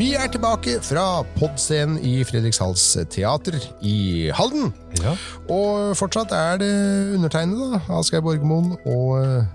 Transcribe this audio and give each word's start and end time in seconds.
Vi 0.00 0.14
er 0.16 0.30
tilbake 0.32 0.78
fra 0.80 1.20
podscenen 1.36 1.98
i 2.08 2.22
Fredrikshalds 2.24 2.84
teater 3.12 3.58
i 3.84 4.30
Halden. 4.32 4.70
Ja. 4.96 5.10
Og 5.52 5.90
fortsatt 5.98 6.32
er 6.32 6.56
det 6.62 6.70
undertegnede, 7.18 7.82
Asgeir 7.92 8.22
Borgermoen 8.24 8.78
og 8.88 9.10
eh, 9.18 9.50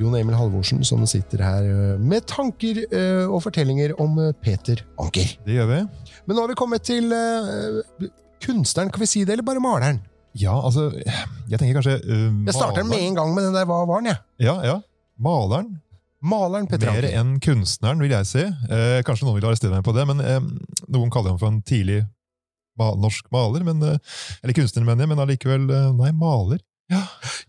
Jon 0.00 0.16
Emil 0.18 0.34
Halvorsen, 0.34 0.82
som 0.82 1.04
sitter 1.06 1.44
her 1.46 1.68
eh, 1.68 1.92
med 2.02 2.26
tanker 2.26 2.80
eh, 2.88 3.22
og 3.28 3.44
fortellinger 3.44 3.94
om 4.02 4.18
Peter 4.42 4.82
Anker. 4.98 5.30
Det 5.46 5.60
gjør 5.60 5.70
vi. 5.70 5.78
Men 6.26 6.40
nå 6.40 6.42
har 6.42 6.50
vi 6.50 6.58
kommet 6.58 6.82
til 6.90 7.14
kunstneren, 8.42 8.90
kan 8.90 9.04
vi 9.04 9.12
si 9.12 9.22
det, 9.22 9.36
eller 9.36 9.46
bare 9.46 9.62
maleren? 9.62 10.02
Ja, 10.34 10.56
altså 10.58 10.88
Jeg 10.90 11.60
tenker 11.60 11.78
kanskje 11.78 12.00
uh, 12.02 12.42
Jeg 12.48 12.54
starter 12.56 12.82
med 12.82 12.98
en 12.98 13.14
gang 13.14 13.30
med 13.36 13.44
den 13.46 13.54
der 13.54 13.68
Hva 13.70 13.84
var 13.86 14.02
den, 14.02 14.10
jeg? 14.10 14.18
Ja, 14.42 14.56
ja. 14.66 14.80
Maleren. 15.22 15.76
Maleren 16.24 16.68
Peter 16.70 16.88
Mer 16.88 17.04
enn 17.10 17.36
kunstneren, 17.44 18.00
vil 18.00 18.14
jeg 18.14 18.28
si. 18.30 18.44
Eh, 18.72 19.00
kanskje 19.04 19.26
noen 19.28 19.36
vil 19.38 19.48
arrestere 19.50 19.74
meg 19.74 19.84
på 19.84 19.92
det, 19.96 20.06
men 20.08 20.22
eh, 20.24 20.40
noen 20.88 21.12
kaller 21.12 21.34
ham 21.34 21.40
for 21.40 21.52
en 21.52 21.62
tidlig 21.66 22.02
mal 22.80 22.96
norsk 23.00 23.28
maler. 23.34 23.64
Men, 23.66 23.82
eh, 23.84 23.98
eller 24.42 24.56
kunstner, 24.56 24.86
mener 24.86 25.04
jeg, 25.04 25.12
men 25.12 25.24
allikevel 25.24 25.68
eh, 25.70 25.90
Nei, 25.98 26.14
maler. 26.16 26.62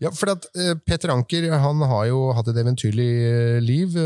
Ja, 0.00 0.08
for 0.16 0.32
at 0.32 0.46
eh, 0.56 0.72
Peter 0.88 1.12
Anker 1.12 1.44
han 1.60 1.82
har 1.88 2.06
jo 2.08 2.20
hatt 2.36 2.48
et 2.48 2.56
eventyrlig 2.60 3.08
eh, 3.26 3.58
liv 3.64 3.96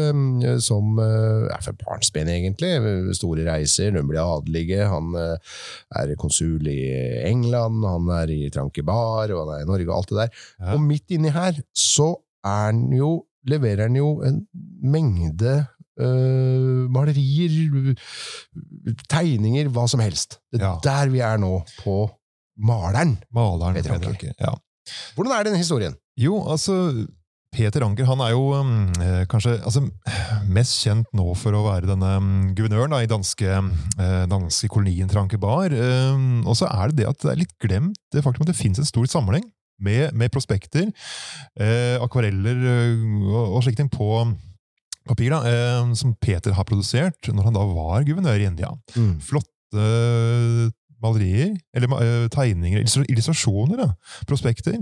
som 0.63 0.99
er 1.03 1.63
fra 1.63 1.75
barnsben, 1.85 2.31
egentlig. 2.31 2.73
Store 3.19 3.47
reiser, 3.47 3.95
hun 3.95 4.11
blir 4.11 4.23
adelige. 4.23 4.87
Han 4.91 5.15
er 5.19 6.15
konsul 6.21 6.67
i 6.71 6.81
England, 7.27 7.83
han 7.87 8.11
er 8.21 8.35
i 8.35 8.41
Trankebar, 8.55 9.35
og 9.35 9.45
han 9.45 9.55
er 9.57 9.65
i 9.65 9.71
Norge, 9.71 9.89
og 9.91 9.99
alt 9.99 10.15
det 10.15 10.21
der. 10.23 10.45
Ja. 10.59 10.75
Og 10.77 10.85
midt 10.87 11.15
inni 11.15 11.35
her 11.35 11.59
så 11.75 12.13
er 12.47 12.71
han 12.71 12.87
jo, 12.97 13.19
leverer 13.49 13.87
han 13.89 13.97
jo 13.97 14.21
en 14.27 14.43
mengde 14.83 15.55
eh, 16.01 16.89
malerier, 16.93 17.95
tegninger, 19.11 19.71
hva 19.75 19.87
som 19.91 20.01
helst. 20.05 20.39
Det 20.53 20.61
er 20.61 20.67
Ja. 20.67 20.75
der 20.85 21.09
vi 21.13 21.21
er 21.21 21.39
nå, 21.39 21.65
på 21.83 22.11
maleren. 22.59 23.19
Maleren 23.33 23.75
Peter 23.75 23.93
Peter 23.95 24.09
Anker. 24.09 24.29
Anker. 24.31 24.35
Ja. 24.41 24.55
Hvordan 25.15 25.33
er 25.39 25.45
denne 25.45 25.59
historien? 25.61 25.95
Jo, 26.17 26.41
altså 26.51 27.07
Peter 27.53 27.83
Anker 27.83 28.07
han 28.07 28.21
er 28.21 28.31
jo 28.31 28.53
um, 28.55 28.93
kanskje 29.31 29.57
altså, 29.65 29.83
mest 30.47 30.77
kjent 30.85 31.09
nå 31.17 31.35
for 31.35 31.53
å 31.59 31.65
være 31.67 31.89
denne 31.91 32.11
um, 32.21 32.55
guvernøren 32.55 32.93
da, 32.95 33.01
i 33.03 33.11
danske, 33.11 33.47
eh, 33.99 34.27
danske 34.31 34.69
kolonien 34.71 35.09
Trankebar. 35.11 35.73
Um, 35.75 36.47
og 36.47 36.55
så 36.57 36.69
er 36.71 36.91
det 36.93 37.01
det 37.03 37.09
at 37.11 37.25
det 37.25 37.33
er 37.33 37.41
litt 37.43 37.57
glemt 37.63 37.99
det 38.15 38.23
faktum 38.23 38.47
at 38.47 38.53
det 38.53 38.59
finnes 38.61 38.79
en 38.79 38.87
stor 38.89 39.09
samling 39.11 39.49
med, 39.81 40.15
med 40.17 40.33
prospekter, 40.33 40.91
eh, 41.61 41.97
akvareller 42.03 42.65
eh, 42.75 43.05
og, 43.27 43.57
og 43.57 43.65
slike 43.65 43.81
ting 43.81 43.93
på 43.93 44.11
papir 45.09 45.33
da, 45.33 45.41
eh, 45.49 45.95
som 45.99 46.15
Peter 46.21 46.55
har 46.57 46.69
produsert 46.69 47.31
når 47.33 47.49
han 47.49 47.57
da 47.57 47.65
var 47.73 48.05
guvernør 48.07 48.45
i 48.45 48.51
India. 48.51 48.75
Flotte 49.25 49.89
malerier, 51.01 51.55
eller 51.75 51.97
eh, 52.05 52.29
tegninger, 52.33 52.85
illustrasjoner, 53.09 53.81
da, 53.81 53.89
prospekter, 54.29 54.79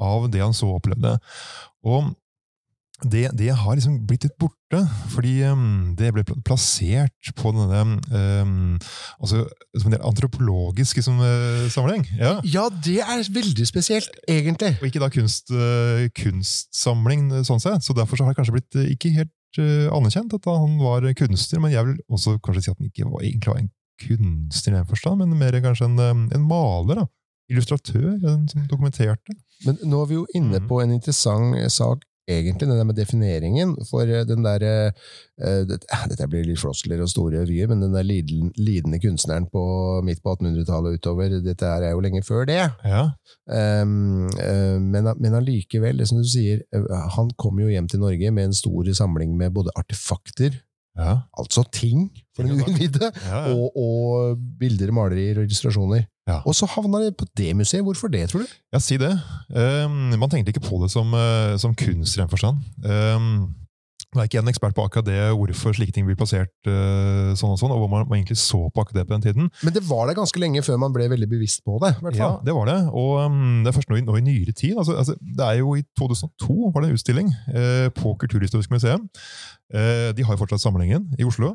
av 0.00 0.28
det 0.32 0.42
han 0.42 0.54
så 0.56 0.70
opplevde. 0.76 1.16
Og 1.86 2.12
det, 3.02 3.30
det 3.38 3.50
har 3.56 3.74
liksom 3.78 4.06
blitt 4.06 4.24
litt 4.26 4.36
borte, 4.40 4.80
fordi 5.10 5.42
um, 5.48 5.94
det 5.98 6.12
ble 6.14 6.24
plassert 6.46 7.30
på 7.38 7.52
denne 7.56 8.00
um, 8.12 8.78
altså, 9.20 9.46
som 9.76 9.88
en 9.88 9.96
del 9.96 10.04
antropologisk 10.06 11.00
liksom, 11.00 11.18
uh, 11.22 11.66
sammenheng. 11.72 12.04
Ja. 12.18 12.36
Ja, 12.44 12.68
det 12.70 12.98
er 13.00 13.24
veldig 13.32 13.66
spesielt, 13.66 14.10
egentlig. 14.28 14.76
Og 14.80 14.86
ikke 14.90 15.02
da 15.02 15.08
kunst, 15.12 15.50
uh, 15.50 16.06
kunstsamling, 16.20 17.28
eh, 17.32 17.44
sånn 17.46 17.60
sett. 17.62 17.84
Så 17.86 17.96
derfor 17.96 18.16
så 18.20 18.24
har 18.26 18.34
det 18.34 18.40
kanskje 18.40 18.56
blitt 18.58 18.78
uh, 18.80 18.86
ikke 18.92 19.14
helt 19.16 19.32
anerkjent 19.90 20.30
at 20.36 20.44
han 20.46 20.76
var 20.78 21.02
kunstner, 21.18 21.58
men 21.58 21.72
jeg 21.74 21.82
vil 21.88 21.96
også 22.14 22.36
kanskje 22.38 22.60
si 22.62 22.70
at 22.70 22.78
han 22.78 22.86
ikke 22.86 23.08
var, 23.10 23.24
egentlig 23.26 23.50
var 23.50 23.58
en 23.64 23.70
kunstner 24.00 24.76
i 24.76 24.78
den 24.78 24.86
forstand, 24.86 25.18
men 25.24 25.38
mer 25.40 25.56
kanskje 25.64 25.88
en, 25.88 25.98
eh, 25.98 26.36
en 26.36 26.44
maler. 26.46 27.00
da. 27.02 27.06
Illustratør, 27.50 28.12
som 28.46 28.68
dokumenterte. 28.70 29.34
Men 29.66 29.80
nå 29.82 30.02
er 30.04 30.06
vi 30.06 30.14
jo 30.14 30.26
inne 30.38 30.60
Mhm. 30.60 30.68
på 30.68 30.78
en 30.84 30.92
interessant 30.94 31.56
sak, 31.72 32.04
egentlig, 32.30 32.68
den 32.68 32.78
der 32.78 32.86
med 32.88 32.96
defineringen. 32.98 33.74
For 33.90 34.08
eh, 34.08 34.24
den 34.28 34.44
der 34.46 34.64
eh, 34.66 34.92
det, 35.68 35.80
eh, 35.90 36.06
Dette 36.10 36.28
blir 36.30 36.46
litt 36.46 36.60
floskler 36.60 37.02
og 37.02 37.10
store 37.10 37.44
vyer, 37.48 37.68
men 37.70 37.82
den 37.84 37.94
der 37.96 38.06
liden, 38.06 38.52
lidende 38.56 39.00
kunstneren 39.02 39.48
på 39.52 39.64
midt 40.06 40.22
på 40.22 40.34
1800-tallet 40.36 40.94
og 40.94 41.00
utover, 41.00 41.36
dette 41.44 41.66
er 41.66 41.90
jo 41.90 42.02
lenge 42.04 42.22
før 42.26 42.46
det. 42.50 42.62
Ja, 42.84 43.10
Um, 43.50 44.28
uh, 44.38 44.78
men, 44.78 45.08
men 45.18 45.34
allikevel, 45.34 45.98
det 45.98 46.06
som 46.06 46.20
du 46.20 46.26
sier, 46.28 46.60
han 47.16 47.32
kom 47.40 47.58
jo 47.58 47.70
hjem 47.72 47.88
til 47.90 48.02
Norge 48.02 48.30
med 48.30 48.46
en 48.46 48.54
stor 48.54 48.86
samling 48.94 49.32
med 49.38 49.50
både 49.56 49.72
artefakter, 49.78 50.54
ja, 50.98 51.16
altså 51.38 51.64
ting, 51.74 52.08
for 52.36 52.46
den 52.46 52.60
uinnvidde, 52.60 53.10
ja, 53.24 53.40
ja. 53.48 53.54
og, 53.54 53.74
og 53.74 54.38
bilder, 54.60 54.92
malerier 54.94 55.40
og 55.40 55.48
illustrasjoner. 55.48 56.06
Ja. 56.30 56.40
Og 56.46 56.54
så 56.56 56.68
havna 56.70 57.02
de 57.04 57.14
på 57.18 57.26
det 57.38 57.54
museet. 57.58 57.82
Hvorfor 57.86 58.10
det, 58.12 58.28
tror 58.30 58.44
du? 58.44 58.52
Ja, 58.72 58.80
si 58.82 58.98
det. 59.00 59.12
Um, 59.50 60.14
man 60.20 60.30
tenkte 60.30 60.54
ikke 60.54 60.62
på 60.66 60.78
det 60.84 60.90
som, 60.92 61.14
uh, 61.14 61.56
som 61.58 61.74
kunst 61.74 62.16
i 62.16 62.22
den 62.22 62.30
forstand. 62.30 62.62
Um, 62.86 63.56
nå 64.10 64.18
er 64.18 64.26
ikke 64.26 64.40
jeg 64.40 64.42
en 64.42 64.50
ekspert 64.50 64.74
på 64.74 64.82
akkurat 64.82 65.06
det, 65.06 65.18
hvorfor 65.38 65.74
slike 65.76 65.94
ting 65.94 66.06
blir 66.08 66.16
plassert 66.18 66.50
uh, 66.66 67.30
sånn 67.38 67.52
og 67.54 67.60
sånn, 67.60 67.70
og 67.70 67.84
hvor 67.84 67.90
man, 67.92 68.08
man 68.10 68.18
egentlig 68.18 68.40
så 68.42 68.64
på 68.66 68.82
akkurat 68.82 68.98
det 68.98 69.04
på 69.06 69.14
den 69.14 69.22
tiden. 69.28 69.50
Men 69.62 69.76
det 69.76 69.84
var 69.86 70.10
det 70.10 70.16
ganske 70.18 70.42
lenge 70.42 70.64
før 70.66 70.80
man 70.82 70.96
ble 70.96 71.06
veldig 71.12 71.28
bevisst 71.30 71.62
på 71.62 71.78
det. 71.84 71.92
hvert 72.00 72.18
Ja, 72.18 72.32
det 72.42 72.56
var 72.56 72.66
det. 72.66 72.78
Og 72.90 73.20
um, 73.22 73.60
det 73.62 73.70
er 73.70 73.76
først 73.78 73.92
nå 73.92 74.00
i, 74.00 74.04
nå 74.06 74.18
i 74.18 74.24
nyere 74.26 74.54
tid. 74.56 74.74
Altså, 74.82 74.96
altså, 74.98 75.14
det 75.20 75.46
er 75.46 75.60
jo 75.60 75.76
I 75.78 75.84
2002 76.00 76.72
var 76.74 76.82
det 76.82 76.90
en 76.90 76.98
utstilling 76.98 77.30
uh, 77.54 77.86
på 77.94 78.16
Kulturhistorisk 78.24 78.74
museum. 78.74 79.06
Uh, 79.70 80.10
de 80.18 80.26
har 80.26 80.34
jo 80.34 80.42
fortsatt 80.42 80.66
samlingen 80.66 81.06
i 81.14 81.28
Oslo. 81.28 81.54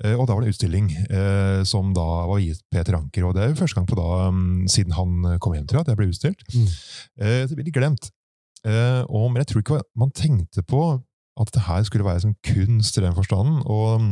Og 0.00 0.22
da 0.24 0.32
var 0.32 0.40
det 0.40 0.48
en 0.48 0.54
utstilling 0.54 0.86
uh, 1.10 1.60
som 1.68 1.90
da 1.92 2.06
var 2.30 2.38
gitt 2.40 2.62
Peter 2.72 2.96
Anker. 2.96 3.26
Og 3.26 3.34
det 3.36 3.42
er 3.42 3.50
jo 3.50 3.58
første 3.58 3.76
gang 3.76 3.90
på 3.90 3.98
da, 3.98 4.30
um, 4.30 4.62
siden 4.70 4.94
han 4.96 5.36
kom 5.42 5.58
hjem 5.58 5.66
til 5.68 5.82
at 5.82 5.90
det 5.90 5.98
ble 5.98 6.08
utstilt. 6.08 6.46
Mm. 6.54 6.70
Uh, 7.20 7.42
det 7.50 7.58
blir 7.58 7.66
litt 7.66 7.76
glemt. 7.76 8.12
Uh, 8.60 9.02
og, 9.08 9.30
men 9.32 9.42
jeg 9.42 9.50
tror 9.50 9.62
ikke 9.64 9.82
man 9.98 10.10
tenkte 10.16 10.62
på 10.68 10.84
at 11.38 11.50
dette 11.50 11.66
her 11.66 11.84
skulle 11.86 12.06
være 12.06 12.24
som 12.26 12.34
kunst 12.46 12.98
i 12.98 13.04
den 13.04 13.16
forstanden. 13.16 13.62
Og 13.66 14.00
um, 14.00 14.10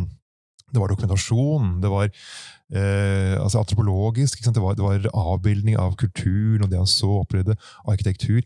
det 0.69 0.81
var 0.83 0.91
dokumentasjon, 0.93 1.79
det 1.81 1.91
var 1.91 2.09
eh, 2.09 3.35
altså 3.41 3.63
antropologisk. 3.63 4.43
Det, 4.45 4.63
var, 4.63 4.77
det 4.77 4.85
var 4.85 5.07
avbildning 5.17 5.79
av 5.81 5.97
kulturen 5.97 6.65
og 6.65 6.73
det 6.73 6.81
han 6.81 6.91
så 6.91 7.23
opplevde, 7.23 7.57
arkitektur. 7.89 8.43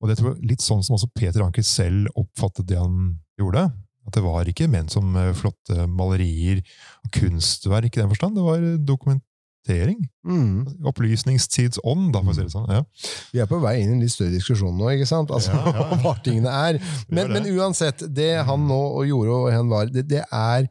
Og 0.00 0.08
det 0.08 0.16
jeg 0.16 0.36
litt 0.48 0.64
sånn 0.64 0.84
som 0.86 0.96
også 0.96 1.10
Peter 1.12 1.44
Anker 1.44 1.66
selv 1.66 2.08
oppfattet 2.16 2.68
det 2.70 2.80
han 2.80 3.18
gjorde. 3.40 3.68
At 4.06 4.16
det 4.16 4.24
var 4.24 4.48
ikke 4.48 4.70
ment 4.70 4.94
som 4.94 5.16
eh, 5.18 5.34
flotte 5.36 5.88
malerier 5.90 6.62
og 7.04 7.12
kunstverk 7.16 7.92
i 7.92 8.02
den 8.02 8.12
forstand. 8.12 8.38
Det 8.38 8.46
var 8.46 8.62
eh, 8.62 8.80
dokumentering. 9.66 10.08
Mm. 10.26 10.66
Opplysningstidsånd, 10.86 12.12
da, 12.14 12.20
for 12.22 12.32
å 12.32 12.34
si 12.36 12.42
det 12.44 12.52
sånn. 12.52 12.68
Ja. 12.70 12.82
Vi 13.32 13.40
er 13.42 13.46
på 13.50 13.60
vei 13.62 13.80
inn 13.82 13.90
i 13.90 13.96
en 13.96 14.02
litt 14.04 14.12
større 14.12 14.34
diskusjon 14.34 14.76
nå, 14.78 14.90
ikke 14.94 15.06
sant? 15.08 15.30
Altså, 15.30 15.52
Ja, 15.52 15.72
ja. 15.74 15.98
hva 16.02 16.14
tingene 16.24 16.50
er. 16.50 16.78
Men, 17.08 17.32
men 17.32 17.46
uansett, 17.56 18.02
det 18.14 18.42
han 18.46 18.66
nå 18.68 18.78
og 19.00 19.06
gjorde 19.08 19.30
og 19.40 19.50
han 19.54 19.68
var, 19.68 19.86
det, 19.92 20.06
det 20.10 20.24
er 20.30 20.68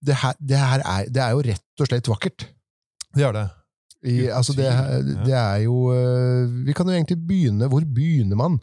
det 0.00 0.16
her, 0.16 0.34
det 0.40 0.56
her 0.58 0.80
er, 0.80 1.08
det 1.12 1.20
er 1.22 1.32
jo 1.36 1.42
rett 1.44 1.80
og 1.84 1.86
slett 1.90 2.08
vakkert. 2.08 2.46
Det 3.14 3.24
er 3.26 3.32
det. 3.36 3.48
I, 4.00 4.30
altså 4.32 4.54
det, 4.56 4.64
det 5.26 5.34
er 5.36 5.58
jo 5.66 5.90
øh, 5.92 6.46
Vi 6.64 6.72
kan 6.72 6.88
jo 6.88 6.94
egentlig 6.94 7.18
begynne 7.28 7.66
Hvor 7.68 7.84
begynner 7.84 8.38
man? 8.38 8.54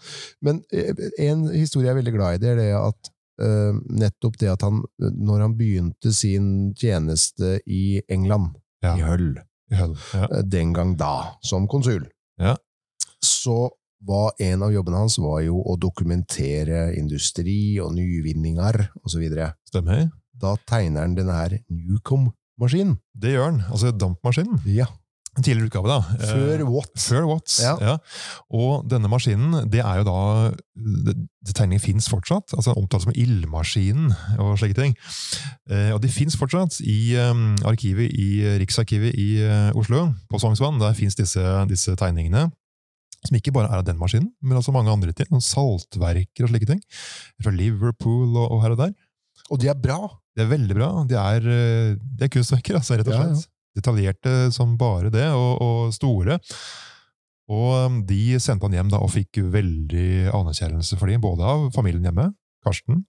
Men 0.42 0.64
øh, 0.74 0.96
en 1.22 1.44
historie 1.54 1.86
jeg 1.86 1.92
er 1.94 2.00
veldig 2.00 2.14
glad 2.16 2.34
i, 2.34 2.40
det 2.42 2.50
er 2.50 2.58
det 2.58 2.72
at 2.74 3.12
øh, 3.46 3.78
nettopp 4.02 4.40
det 4.42 4.50
at 4.50 4.66
han, 4.66 4.80
når 4.98 5.44
han 5.46 5.54
begynte 5.60 6.10
sin 6.10 6.74
tjeneste 6.74 7.60
i 7.70 8.02
England, 8.10 8.56
Ja. 8.82 8.96
i 8.98 9.06
Hull, 9.06 9.38
Ja. 9.72 9.88
Øh, 10.16 10.44
den 10.52 10.74
gang 10.74 10.96
da, 11.00 11.38
som 11.44 11.68
konsul, 11.68 12.08
Ja. 12.40 12.56
så 13.24 13.70
var 14.08 14.32
en 14.40 14.62
av 14.64 14.72
jobbene 14.72 14.98
hans 15.02 15.18
var 15.20 15.42
jo 15.42 15.58
å 15.66 15.76
dokumentere 15.82 16.94
industri 16.98 17.80
og 17.82 17.96
nyvinninger 17.96 18.78
osv. 19.04 19.24
Stemmer. 19.68 20.10
Da 20.38 20.56
tegner 20.70 21.02
han 21.02 21.16
denne 21.18 21.34
her 21.34 21.58
Newcom-maskinen. 21.74 22.98
Det 23.18 23.34
gjør 23.34 23.44
han. 23.52 23.62
Altså 23.72 23.92
dampmaskinen. 23.92 24.60
Ja. 24.70 24.86
En 25.38 25.44
tidligere 25.46 25.68
utgave, 25.70 25.88
da. 25.92 25.98
Eh, 26.18 26.30
Før 26.34 26.64
Watts. 26.74 27.04
Før 27.12 27.26
Watts, 27.30 27.60
Ja. 27.62 27.76
ja. 27.80 27.96
Og 28.58 28.88
denne 28.90 29.10
maskinen, 29.12 29.70
det 29.70 29.84
er 29.86 30.00
jo 30.00 30.06
da 30.08 30.16
det, 31.06 31.14
det 31.46 31.54
Tegningen 31.56 31.80
fins 31.84 32.08
fortsatt. 32.10 32.56
altså 32.58 32.74
Omtalt 32.76 33.04
som 33.06 33.14
ildmaskinen 33.14 34.12
og 34.42 34.58
slike 34.58 34.76
ting. 34.80 34.96
Eh, 35.70 35.92
og 35.94 36.02
de 36.02 36.10
fins 36.10 36.36
fortsatt 36.36 36.80
i 36.82 37.14
um, 37.22 37.54
arkivet 37.70 38.10
i 38.18 38.58
Riksarkivet 38.62 39.14
i 39.16 39.28
uh, 39.46 39.72
Oslo, 39.78 40.08
på 40.30 40.40
Sognsvann. 40.42 40.80
Der 40.82 40.98
fins 40.98 41.16
disse, 41.16 41.44
disse 41.70 41.94
tegningene. 41.96 42.48
Som 43.26 43.38
ikke 43.40 43.52
bare 43.54 43.70
er 43.72 43.82
av 43.82 43.86
den 43.88 43.98
maskinen, 43.98 44.30
men 44.46 44.58
altså 44.60 44.72
mange 44.74 44.92
andre 44.94 45.14
ting. 45.18 45.28
Saltverker 45.42 46.46
og 46.46 46.52
slike 46.52 46.68
ting. 46.70 46.82
Fra 47.44 47.52
Liverpool 47.54 48.36
og, 48.38 48.52
og 48.58 48.64
her 48.66 48.76
og 48.76 48.82
der. 48.84 48.94
Og 49.54 49.60
de 49.62 49.70
er 49.70 49.78
bra! 49.78 50.02
Det 50.38 50.46
er 50.46 50.52
veldig 50.52 50.76
bra. 50.78 50.90
Det 51.10 51.18
er, 51.18 51.40
de 51.46 52.18
det 52.20 52.28
er 52.28 52.34
kunstverker, 52.34 52.78
altså, 52.78 52.98
rett 53.00 53.08
og 53.10 53.14
Ja, 53.16 53.22
slett. 53.24 53.46
ja. 53.48 53.54
Detaljerte 53.78 54.52
som 54.56 54.76
bare 54.80 55.12
det, 55.14 55.28
og, 55.32 55.62
og 55.64 55.96
store. 55.96 56.40
Og 57.48 57.70
um, 57.88 58.02
de 58.08 58.40
sendte 58.44 58.68
han 58.68 58.76
hjem 58.76 58.90
da, 58.92 59.00
og 59.04 59.14
fikk 59.14 59.40
veldig 59.54 60.34
anerkjennelse 60.36 61.00
for 61.00 61.12
dem, 61.12 61.24
både 61.24 61.48
av 61.48 61.70
familien 61.76 62.10
hjemme, 62.10 62.32
Karsten, 62.68 63.06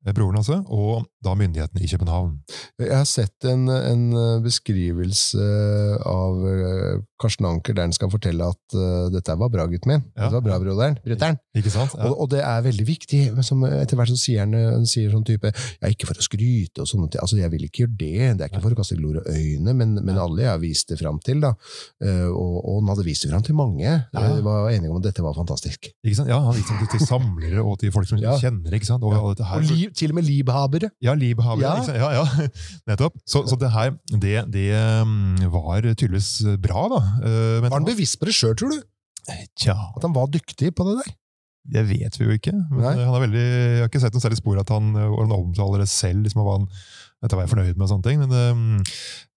broren 0.00 0.38
altså, 0.40 0.62
og 0.72 1.04
da 1.24 1.34
myndighetene 1.36 1.84
i 1.84 1.88
København. 1.90 2.38
Jeg 2.80 2.96
har 2.96 3.08
sett 3.08 3.44
en, 3.44 3.68
en 3.68 4.04
eh, 4.16 4.38
beskrivelse 4.44 5.48
av 6.08 6.46
eh, 6.48 7.02
Karsten 7.20 7.44
Anker 7.44 7.76
der 7.76 7.88
han 7.88 7.94
skal 7.94 8.10
fortelle 8.12 8.46
at 8.48 8.76
uh, 8.76 9.10
dette 9.12 9.34
var 9.36 9.50
bra, 9.52 9.66
gutten 9.68 9.92
min. 9.92 10.04
Ja. 10.14 10.22
Dette 10.24 10.38
var 10.38 10.44
bra, 10.46 10.56
broderen. 10.62 10.96
Ikke 11.56 11.72
sant? 11.72 11.92
Ja. 11.98 12.08
Og, 12.08 12.22
og 12.24 12.30
det 12.32 12.40
er 12.40 12.62
veldig 12.64 12.86
viktig. 12.88 13.20
Som 13.44 13.66
etter 13.68 13.98
hvert 13.98 14.08
så 14.08 14.16
sier 14.16 14.46
han, 14.46 14.54
han 14.56 14.86
sier 14.88 15.12
sånn 15.12 15.26
type 15.26 15.50
ja, 15.50 15.90
Ikke 15.90 16.08
for 16.08 16.16
å 16.16 16.24
skryte 16.24 16.80
og 16.80 16.88
sånne 16.88 17.10
ting. 17.10 17.20
Altså, 17.20 17.36
jeg 17.40 17.52
vil 17.52 17.66
ikke 17.68 17.84
gjøre 17.84 17.96
det. 18.00 18.14
Det 18.38 18.46
er 18.46 18.52
ikke 18.52 18.62
for 18.64 18.76
å 18.76 18.80
kaste 18.80 18.96
glor 18.96 19.20
i 19.20 19.36
øynene, 19.36 19.74
men, 19.76 19.94
men 20.00 20.20
alle 20.20 20.46
jeg 20.46 20.52
har 20.52 20.62
vist 20.62 20.92
det 20.92 21.00
fram 21.00 21.20
til. 21.26 21.42
da. 21.44 21.52
Uh, 22.00 22.30
og, 22.30 22.56
og 22.62 22.80
han 22.80 22.92
hadde 22.94 23.06
vist 23.10 23.26
det 23.26 23.32
fram 23.34 23.44
til 23.44 23.58
mange. 23.58 23.84
Ja. 23.84 24.24
Jeg 24.24 24.46
var 24.46 24.70
enige 24.72 24.94
om 24.94 25.00
at 25.02 25.10
dette 25.10 25.24
var 25.26 25.36
fantastisk. 25.36 25.90
Ikke 26.00 26.16
sant? 26.22 26.32
Ja, 26.32 26.40
han 26.46 26.56
gikk 26.56 26.72
det 26.86 26.90
til, 26.94 27.04
samlere 27.04 27.64
og 27.64 27.76
til 27.82 27.92
folk 27.92 28.08
som 28.08 28.20
kjenner 28.40 28.80
ikke 28.80 28.88
sant? 28.88 29.04
Og, 29.04 29.16
og 29.18 29.34
dette 29.34 29.48
her, 29.50 29.60
Og 29.60 29.68
liv, 29.68 29.89
til 29.96 30.12
og 30.12 30.18
med 30.20 30.26
livhabere. 30.28 30.90
Ja, 31.02 31.14
Liebhaber. 31.14 31.62
Ja. 31.62 31.74
Ja. 31.86 32.10
Ja, 32.10 32.10
ja. 32.20 32.48
Nettopp. 32.90 33.18
Så, 33.26 33.44
så 33.50 33.58
det 33.60 33.72
her, 33.74 33.94
det, 34.12 34.36
det 34.52 34.68
um, 35.02 35.36
var 35.52 35.84
tydeligvis 35.92 36.32
bra, 36.62 36.86
da. 36.92 37.00
Eh, 37.20 37.56
Men, 37.62 37.70
Var 37.70 37.78
han 37.78 37.88
bevisst 37.88 38.20
på 38.20 38.28
det 38.28 38.36
sjøl, 38.36 38.56
tror 38.56 38.74
du? 38.74 38.80
Tja, 39.60 39.76
At 39.96 40.02
han 40.02 40.14
var 40.16 40.30
dyktig 40.32 40.72
på 40.74 40.86
det 40.88 41.00
der? 41.02 41.12
Det 41.72 41.84
vet 41.88 42.16
vi 42.20 42.26
jo 42.28 42.34
ikke. 42.38 42.52
Men 42.70 42.82
Nei. 42.84 42.94
han 43.04 43.14
er 43.18 43.24
veldig, 43.26 43.44
jeg 43.50 43.78
har 43.84 43.90
ikke 43.92 44.02
sett 44.02 44.16
noen 44.16 44.24
særlig 44.26 44.40
spor 44.42 44.58
at 44.62 44.72
han, 44.74 44.90
og 44.96 45.20
han 45.22 45.36
omtaler 45.36 45.84
det 45.84 45.88
selv. 45.92 46.24
Liksom, 46.26 46.42
hva 46.46 46.56
han, 46.58 46.66
dette 47.20 47.36
var 47.36 47.44
jeg 47.44 47.52
fornøyd 47.52 47.76
med 47.76 47.84
og 47.86 47.90
sånne 47.92 48.06
ting. 48.06 48.22
Men 48.22 48.82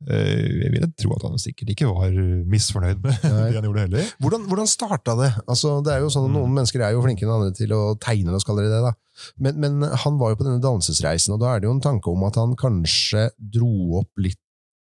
eh, 0.08 0.64
jeg 0.64 0.72
vil 0.74 0.86
tro 1.00 1.14
at 1.18 1.26
han 1.28 1.40
sikkert 1.42 1.74
ikke 1.74 1.90
var 1.92 2.14
misfornøyd 2.54 3.02
med 3.04 3.18
Nei. 3.24 3.48
det 3.52 3.60
han 3.60 3.68
gjorde 3.70 3.86
heller. 3.88 4.12
Hvordan, 4.24 4.46
hvordan 4.52 4.70
starta 4.72 5.16
det? 5.20 5.32
Altså, 5.48 5.78
det 5.86 5.94
er 5.96 6.04
jo 6.06 6.12
sånn 6.14 6.30
at 6.30 6.36
Noen 6.36 6.50
Mm. 6.54 6.58
mennesker 6.60 6.84
er 6.84 6.94
jo 6.96 7.04
flinke 7.06 7.26
enn 7.28 7.34
andre 7.38 7.54
til 7.56 7.72
å 7.78 7.82
tegne, 8.04 8.34
og 8.36 8.42
skal 8.44 8.60
det 8.60 8.68
det. 8.72 8.82
da. 8.84 8.94
Men, 9.40 9.60
men 9.62 9.84
han 10.04 10.18
var 10.20 10.34
jo 10.34 10.40
på 10.42 10.48
denne 10.48 10.64
dansesreisen, 10.64 11.36
og 11.36 11.44
da 11.44 11.54
er 11.54 11.62
det 11.64 11.70
jo 11.70 11.76
en 11.78 11.84
tanke 11.86 12.10
om 12.12 12.24
at 12.28 12.40
han 12.42 12.56
kanskje 12.60 13.28
dro 13.38 14.00
opp 14.02 14.10
litt 14.22 14.40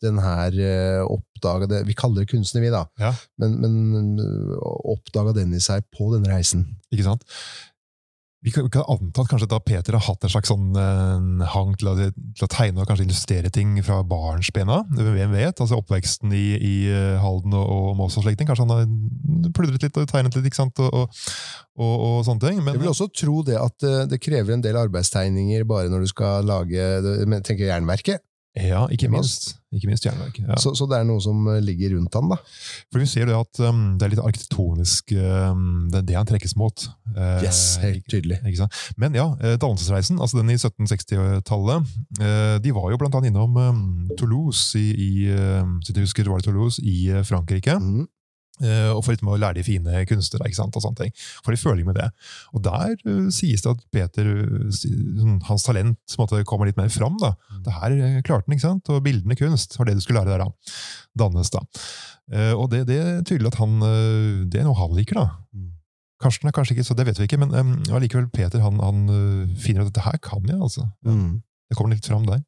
den 0.04 0.18
her 0.20 0.56
eh, 0.60 1.02
oppdaga 1.04 1.82
Vi 1.86 1.96
kaller 1.96 2.24
det 2.24 2.30
kunstner, 2.32 2.64
vi, 2.64 2.72
da. 2.74 2.84
Ja. 3.00 3.14
Men, 3.40 3.56
men 3.62 4.20
oppdaga 4.60 5.36
den 5.36 5.54
i 5.56 5.62
seg 5.62 5.86
på 5.94 6.10
denne 6.14 6.32
reisen. 6.32 6.66
Ikke 6.92 7.08
sant? 7.08 7.24
Vi 8.46 8.52
kan, 8.52 8.62
vi 8.64 8.70
kan 8.70 8.84
anta 8.86 9.24
at 9.24 9.30
kanskje 9.30 9.48
da 9.50 9.58
Peter 9.58 9.96
har 9.96 10.04
hatt 10.06 10.22
en 10.22 10.30
slags 10.30 10.52
sånn 10.52 10.76
eh, 10.78 11.46
hang 11.50 11.72
til 11.80 11.88
å, 11.90 11.94
til 11.96 12.44
å 12.46 12.48
tegne 12.52 12.78
og 12.78 12.86
kanskje 12.86 13.06
illustrere 13.08 13.50
ting 13.50 13.72
fra 13.82 13.96
barnsbena. 14.06 14.84
Hvem 14.92 15.32
vet? 15.34 15.62
altså 15.64 15.80
Oppveksten 15.80 16.30
i, 16.36 16.44
i 16.54 16.74
eh, 16.92 17.16
Halden 17.18 17.56
og, 17.58 17.64
og 17.66 17.88
Mås 17.98 18.18
og 18.20 18.22
slekting. 18.22 18.46
Kanskje 18.46 18.68
han 18.68 18.74
har 18.76 19.50
pludret 19.56 19.88
litt 19.88 19.98
og 19.98 20.06
tegnet 20.12 20.38
litt 20.38 20.46
ikke 20.46 20.60
sant? 20.60 20.78
Og, 20.78 20.94
og, 20.94 21.26
og, 21.74 21.96
og 21.96 22.20
sånne 22.28 22.44
ting. 22.44 22.60
Men, 22.62 22.76
Jeg 22.76 22.84
vil 22.84 22.92
også 22.92 23.08
tro 23.10 23.40
det 23.48 23.58
at 23.58 23.88
eh, 23.88 24.04
det 24.12 24.22
krever 24.22 24.54
en 24.54 24.62
del 24.62 24.78
arbeidstegninger 24.84 25.66
bare 25.66 25.90
når 25.90 26.06
du 26.06 26.12
skal 26.14 26.46
lage 26.46 26.86
tenker 27.42 27.66
jernverket. 27.66 28.22
Ja, 28.56 28.86
ikke 28.92 29.08
minst. 29.12 29.50
Ikke 29.74 29.90
minst 29.90 30.06
jernverk. 30.06 30.38
Ja. 30.40 30.56
Så, 30.62 30.72
så 30.78 30.86
det 30.88 30.96
er 30.96 31.04
noe 31.04 31.20
som 31.20 31.42
eh, 31.52 31.58
ligger 31.64 31.96
rundt 31.96 32.14
han, 32.16 32.30
da. 32.32 32.38
For 32.88 33.02
vi 33.02 33.08
ser 33.10 33.28
jo 33.28 33.40
at 33.42 33.60
um, 33.66 33.82
det 33.98 34.06
er 34.06 34.14
litt 34.14 34.22
arkitektonisk 34.22 35.12
um, 35.18 35.90
Det 35.92 36.00
er 36.00 36.06
det 36.08 36.16
han 36.16 36.28
trekkes 36.30 36.56
mot. 36.56 36.86
Uh, 37.12 37.42
Yes, 37.44 37.76
helt 37.82 38.06
tydelig. 38.08 38.38
Ikke 38.46 38.62
sant? 38.62 38.80
Men 38.96 39.16
ja, 39.18 39.28
eh, 39.42 39.58
dannelsesreisen, 39.60 40.20
altså 40.22 40.40
den 40.40 40.54
i 40.54 40.56
1760-tallet, 40.56 41.94
uh, 42.22 42.56
de 42.64 42.74
var 42.78 42.90
jo 42.94 43.00
blant 43.02 43.20
annet 43.20 43.34
innom 43.34 43.60
um, 43.60 43.86
Toulouse 44.16 44.78
i, 44.80 44.88
i 44.94 45.10
uh, 45.34 45.66
jeg 45.84 46.06
husker 46.06 46.30
var 46.30 46.40
det 46.40 46.48
Toulouse, 46.48 46.80
i 46.80 47.10
Frankrike. 47.26 47.76
Mhm. 47.76 48.06
Eh, 48.62 48.90
Og 48.92 49.02
for 49.04 49.14
litt 49.14 49.22
med 49.26 49.36
å 49.36 49.40
lære 49.40 49.58
de 49.58 49.64
fine 49.66 50.02
kunstnere, 50.08 50.48
ikke 50.48 50.58
sant, 50.58 50.76
og 50.76 50.84
sånne 50.84 51.00
ting. 51.04 51.14
For 51.44 51.54
de 51.54 51.60
føling 51.60 51.88
med 51.88 51.98
det. 51.98 52.08
Og 52.56 52.64
der 52.64 52.96
uh, 53.06 53.28
sies 53.34 53.64
det 53.64 53.72
at 53.72 53.84
Peter, 53.94 54.28
eh, 54.32 54.66
sånn, 54.74 55.38
hans 55.48 55.66
talent 55.66 56.16
måte, 56.20 56.42
kommer 56.48 56.68
litt 56.68 56.78
mer 56.80 56.90
fram. 56.92 57.18
da. 57.22 57.34
Det 57.64 57.76
her 57.76 57.96
klarte 58.26 58.46
han, 58.46 58.56
ikke 58.56 58.66
sant? 58.66 58.92
Og 58.92 59.04
bildende 59.04 59.38
kunst 59.38 59.78
var 59.78 59.88
det 59.88 59.96
du 59.98 60.04
skulle 60.04 60.22
lære 60.22 60.36
der, 60.36 60.46
da. 60.46 60.76
Dannes, 61.24 61.52
da. 61.54 61.64
Uh, 62.32 62.54
Og 62.56 62.70
det, 62.72 62.86
det 62.90 63.00
er 63.00 63.24
tydelig 63.26 63.54
at 63.54 63.60
han, 63.62 63.78
det 64.50 64.60
er 64.60 64.68
noe 64.68 64.78
han 64.78 64.94
liker, 64.96 65.20
da. 65.20 65.28
Mm. 65.54 65.72
Karsten 66.22 66.48
er 66.48 66.54
kanskje 66.56 66.76
ikke, 66.76 66.86
så 66.88 66.96
det 66.96 67.04
vet 67.10 67.18
vi 67.20 67.26
ikke, 67.28 67.38
men 67.42 67.52
um, 67.52 68.30
Peter 68.32 68.62
han, 68.64 68.80
han 68.80 69.02
finner 69.60 69.84
at 69.84 69.90
dette 69.92 70.04
her 70.06 70.16
kan 70.24 70.40
jeg. 70.48 70.56
altså. 70.56 70.88
Mm. 71.04 71.42
Det 71.68 71.76
kommer 71.76 71.92
litt 71.92 72.06
fram 72.08 72.24
der. 72.24 72.40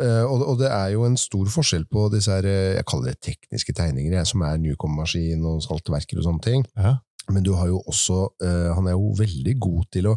Eh, 0.00 0.24
og, 0.26 0.58
det 0.60 0.70
er 0.70 0.92
jo 0.94 1.04
en 1.06 1.16
stor 1.20 1.46
forskjell 1.52 1.84
på 1.90 2.08
disse 2.14 2.32
her, 2.34 2.48
eh, 2.48 2.74
jeg 2.78 2.86
kaller 2.90 3.12
det 3.12 3.20
tekniske 3.28 3.74
tegninger, 3.78 4.24
som 4.28 4.42
er 4.46 4.58
Newcom-maskin 4.62 5.44
og 5.48 5.62
saltverker 5.64 6.18
og 6.20 6.26
sånne 6.28 6.44
ting. 6.46 6.66
Ja. 6.76 6.96
Men 7.30 7.46
du 7.46 7.52
har 7.54 7.70
jo 7.70 7.78
også, 7.86 8.26
eh, 8.42 8.74
han 8.74 8.90
er 8.90 8.96
jo 8.96 9.14
veldig 9.18 9.56
god 9.62 9.88
til 9.94 10.10
å, 10.10 10.16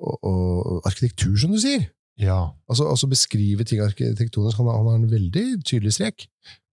å, 0.00 0.10
å 0.24 0.80
Arkitektur, 0.88 1.36
som 1.36 1.52
du 1.52 1.60
sier. 1.60 1.90
ja, 2.18 2.40
Altså, 2.68 2.88
altså 2.88 3.06
beskrive 3.10 3.64
ting 3.68 3.80
arkitektonisk. 3.84 4.58
Han, 4.58 4.72
han 4.72 4.86
har 4.88 5.00
en 5.00 5.10
veldig 5.10 5.64
tydelig 5.64 5.92
strek. 5.98 6.28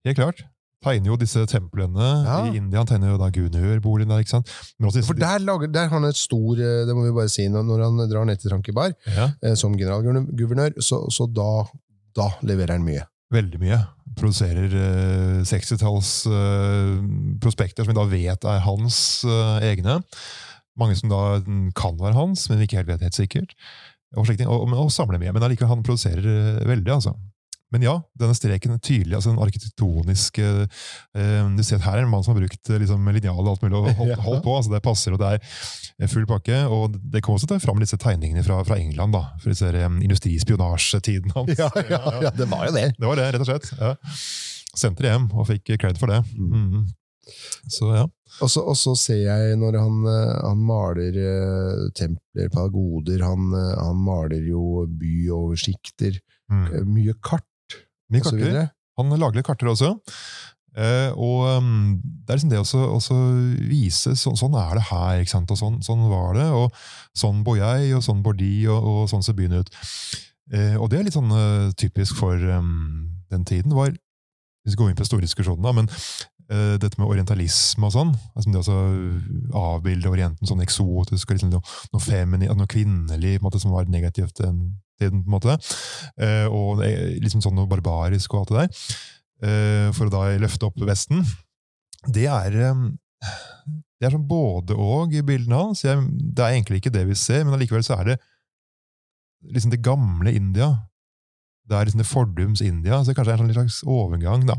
helt 0.06 0.16
klart. 0.18 0.44
Tegner 0.84 1.08
jo 1.10 1.16
disse 1.18 1.40
templene 1.50 2.08
Ja. 2.26 2.34
i 2.46 2.58
India. 2.60 2.78
Han 2.78 2.86
tegner 2.86 3.10
jo 3.14 3.18
da 3.18 3.30
Gunur-boligen 3.32 4.10
der, 4.12 4.20
ikke 4.22 4.34
sant? 4.36 4.50
Men 4.78 4.88
også 4.90 5.02
For 5.08 5.18
der, 5.18 5.40
lager, 5.42 5.70
der 5.72 5.88
har 5.88 5.98
han 5.98 6.04
et 6.04 6.18
stor 6.18 6.54
Det 6.60 6.94
må 6.94 7.06
vi 7.08 7.14
bare 7.16 7.32
si, 7.32 7.46
når, 7.48 7.80
han 7.82 8.02
drar 8.10 8.24
ned 8.28 8.38
til 8.38 8.52
Trankebar 8.52 8.92
ja, 9.08 9.30
eh, 9.42 9.56
som 9.58 9.74
generalguvernør, 9.74 10.76
så, 10.78 11.00
så 11.10 11.26
da, 11.26 11.64
da 12.16 12.30
leverer 12.46 12.76
han 12.76 12.86
mye. 12.86 13.04
veldig 13.34 13.58
mye. 13.60 13.78
Produserer 14.16 14.72
eh, 14.80 15.40
60-talls 15.44 16.10
eh, 16.30 16.92
prospekter 17.42 17.84
som 17.84 17.92
vi 17.92 17.98
da 17.98 18.06
vet 18.10 18.46
er 18.48 18.62
hans 18.64 18.98
eh, 19.26 19.66
egne. 19.72 19.98
Mange 20.78 20.96
som 20.96 21.10
da 21.10 21.40
mm, 21.42 21.72
kan 21.76 21.98
være 22.00 22.16
hans, 22.16 22.46
men 22.50 22.62
ikke 22.62 22.78
helt 22.80 22.92
vet 22.92 23.04
helt 23.04 23.18
sikkert. 23.18 23.56
Og, 24.16 24.28
og, 24.46 24.72
og 24.78 24.92
samler 24.94 25.20
mye. 25.20 25.34
Men 25.34 25.44
allikevel, 25.44 25.72
han 25.74 25.84
produserer 25.84 26.28
eh, 26.30 26.62
veldig, 26.68 26.92
altså. 26.94 27.16
Men 27.76 27.84
ja, 27.84 27.94
denne 28.16 28.32
streken 28.36 28.72
er 28.72 28.80
tydelig. 28.80 29.12
altså 29.18 29.34
Den 29.34 29.42
arkitektoniske 29.44 30.44
eh, 30.64 31.48
Du 31.58 31.60
ser 31.66 31.76
at 31.76 31.84
her 31.84 31.98
er 32.00 32.06
en 32.06 32.12
mann 32.12 32.24
som 32.24 32.32
har 32.32 32.40
brukt 32.40 32.70
eh, 32.72 32.78
liksom, 32.80 33.04
linjal 33.12 33.36
og 33.42 33.50
alt 33.52 33.66
mulig 33.66 33.76
og 33.76 33.90
holdt, 34.00 34.22
holdt 34.24 34.44
på. 34.46 34.54
altså 34.56 34.72
Det 34.72 34.80
passer, 34.86 35.12
og 35.12 35.20
det 35.20 35.34
er 36.00 36.08
full 36.12 36.24
pakke. 36.30 36.62
Og 36.72 36.96
det 36.96 37.20
kommer 37.26 37.36
også 37.42 37.60
fram 37.60 37.82
disse 37.84 37.98
tegningene 38.00 38.44
fra, 38.46 38.62
fra 38.64 38.78
England, 38.80 39.12
da, 39.12 39.22
for 39.42 39.52
disse 39.52 39.68
um, 39.84 40.00
industrispionasjetiden 40.04 41.34
hans. 41.36 41.52
Ja, 41.60 41.68
det 42.32 42.48
var 42.48 42.70
jo 42.70 42.76
det. 42.78 42.86
Det 42.96 43.06
var 43.10 43.20
det, 43.20 43.28
rett 43.36 43.44
og 43.44 43.50
slett. 43.52 43.68
Ja. 43.76 43.92
Sendte 44.76 45.04
det 45.04 45.12
hjem, 45.12 45.28
og 45.36 45.46
fikk 45.52 45.74
cred 45.80 46.00
for 46.00 46.12
det. 46.12 46.22
Mm. 46.36 46.86
Så 47.72 47.90
ja. 47.92 48.06
Og 48.44 48.50
så, 48.52 48.60
og 48.68 48.76
så 48.78 48.92
ser 48.98 49.20
jeg 49.24 49.56
når 49.60 49.76
han, 49.80 50.00
eh, 50.10 50.32
han 50.44 50.60
maler 50.68 51.16
eh, 51.20 51.84
templer, 51.96 52.48
pagoder, 52.52 53.22
han, 53.24 53.46
eh, 53.56 53.72
han 53.80 54.00
maler 54.06 54.48
jo 54.48 54.84
byoversikter, 55.00 56.20
Mm. 56.46 56.66
eh, 56.70 56.84
mye 56.86 57.12
kart 57.26 57.42
Mye 58.12 58.24
karter. 58.24 58.68
Han 58.96 59.12
lager 59.16 59.40
litt 59.40 59.48
karter 59.48 59.72
også. 59.72 59.94
Eh, 60.76 61.08
og 61.16 61.46
um, 61.56 61.96
det 62.04 62.34
er 62.34 62.38
liksom 62.38 62.52
det 62.52 62.60
å 62.60 62.80
også 62.98 63.14
vise 63.64 64.12
så, 64.20 64.34
Sånn 64.36 64.56
er 64.60 64.74
det 64.76 64.82
her, 64.90 65.22
ikke 65.22 65.32
sant? 65.32 65.52
og 65.54 65.56
sånn, 65.56 65.78
sånn 65.84 66.04
var 66.10 66.36
det. 66.36 66.46
Og 66.52 66.74
sånn 67.16 67.42
bor 67.46 67.56
jeg, 67.58 67.94
og 67.96 68.04
sånn 68.04 68.22
bor 68.24 68.36
de, 68.36 68.52
og, 68.72 68.88
og 68.92 69.12
sånn 69.12 69.24
ser 69.24 69.38
byen 69.38 69.62
ut. 69.62 69.72
Eh, 70.52 70.76
og 70.76 70.90
det 70.92 71.00
er 71.00 71.08
litt 71.08 71.16
sånn 71.16 71.32
uh, 71.32 71.72
typisk 71.80 72.20
for 72.20 72.36
um, 72.36 73.08
den 73.32 73.46
tiden. 73.48 73.74
var 73.76 73.94
Vi 73.94 74.74
skal 74.74 74.84
gå 74.84 74.92
inn 74.92 74.98
på 74.98 75.08
store 75.08 75.24
diskusjoner, 75.24 75.64
da, 75.64 75.72
men 75.76 75.90
dette 76.46 77.00
med 77.00 77.08
orientalisme 77.10 77.88
og 77.88 77.90
sånn, 77.90 78.10
altså 78.38 78.52
det 78.54 78.60
å 78.62 79.60
avbilde 79.74 80.12
Orienten 80.12 80.46
sånn 80.46 80.62
eksotisk, 80.62 81.26
og 81.26 81.34
liksom 81.34 81.50
noe, 81.50 81.76
noe 81.90 82.04
feminin, 82.04 82.52
noe 82.54 82.70
kvinnelig 82.70 83.40
måte, 83.42 83.58
som 83.58 83.74
var 83.74 83.88
negativt 83.90 84.38
den 84.38 84.60
tiden, 85.00 85.22
på 85.24 85.28
en 85.28 85.34
måte. 85.36 85.56
Eh, 86.22 86.46
og 86.46 86.82
liksom 87.22 87.42
sånn 87.44 87.56
noe 87.58 87.70
barbarisk 87.70 88.34
og 88.34 88.44
alt 88.44 88.52
det 88.52 88.62
der. 88.62 88.94
eh, 89.46 89.88
for 89.92 90.08
å 90.08 90.14
da 90.14 90.38
løfte 90.40 90.68
opp 90.68 90.78
Vesten. 90.88 91.24
Det 92.06 92.26
er 92.30 92.56
eh, 92.56 92.86
det 93.96 94.06
er 94.06 94.12
sånn 94.12 94.28
både 94.28 94.76
og 94.76 95.14
i 95.16 95.22
bildene 95.24 95.56
hans. 95.56 95.82
Det 95.82 96.42
er 96.44 96.54
egentlig 96.54 96.82
ikke 96.82 96.92
det 96.92 97.06
vi 97.08 97.16
ser, 97.16 97.44
men 97.44 97.56
allikevel 97.56 97.84
så 97.84 97.96
er 98.00 98.10
det 98.10 98.16
liksom 99.56 99.72
det 99.72 99.84
gamle 99.84 100.32
India. 100.36 100.70
Det 101.68 101.74
er 101.76 101.84
liksom 101.88 101.98
det 102.02 102.06
fordums 102.06 102.60
India, 102.62 103.00
så 103.02 103.10
det 103.10 103.16
kanskje 103.18 103.32
er 103.34 103.42
en 103.42 103.52
slags 103.54 103.80
overgang. 103.86 104.46
da. 104.46 104.54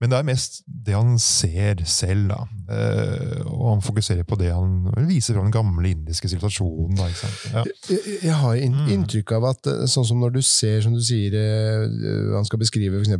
Men 0.00 0.10
det 0.10 0.18
er 0.18 0.22
mest 0.30 0.62
det 0.66 0.94
han 0.96 1.18
ser 1.18 1.82
selv, 1.84 2.28
da. 2.32 2.38
Eh, 2.72 3.42
og 3.46 3.66
han 3.74 3.82
fokuserer 3.84 4.24
på 4.24 4.38
det 4.40 4.52
han 4.54 4.88
viser 5.08 5.34
fra 5.36 5.42
den 5.44 5.52
gamle 5.52 5.90
indiske 5.92 6.28
sivilisasjonen. 6.28 6.96
da, 6.96 7.06
ikke 7.10 7.22
sant? 7.26 7.44
Ja. 7.52 7.64
Jeg, 7.90 8.18
jeg 8.22 8.34
har 8.34 8.54
in 8.54 8.72
Mm. 8.76 8.88
inntrykk 8.92 9.32
av 9.32 9.44
at 9.50 9.66
eh, 9.66 9.84
sånn 9.88 10.04
som 10.04 10.18
når 10.20 10.32
du 10.34 10.40
ser, 10.42 10.80
som 10.84 10.92
du 10.92 11.00
sier, 11.00 11.32
eh, 11.32 12.34
han 12.34 12.44
skal 12.44 12.58
beskrive 12.60 12.98
f.eks. 13.00 13.16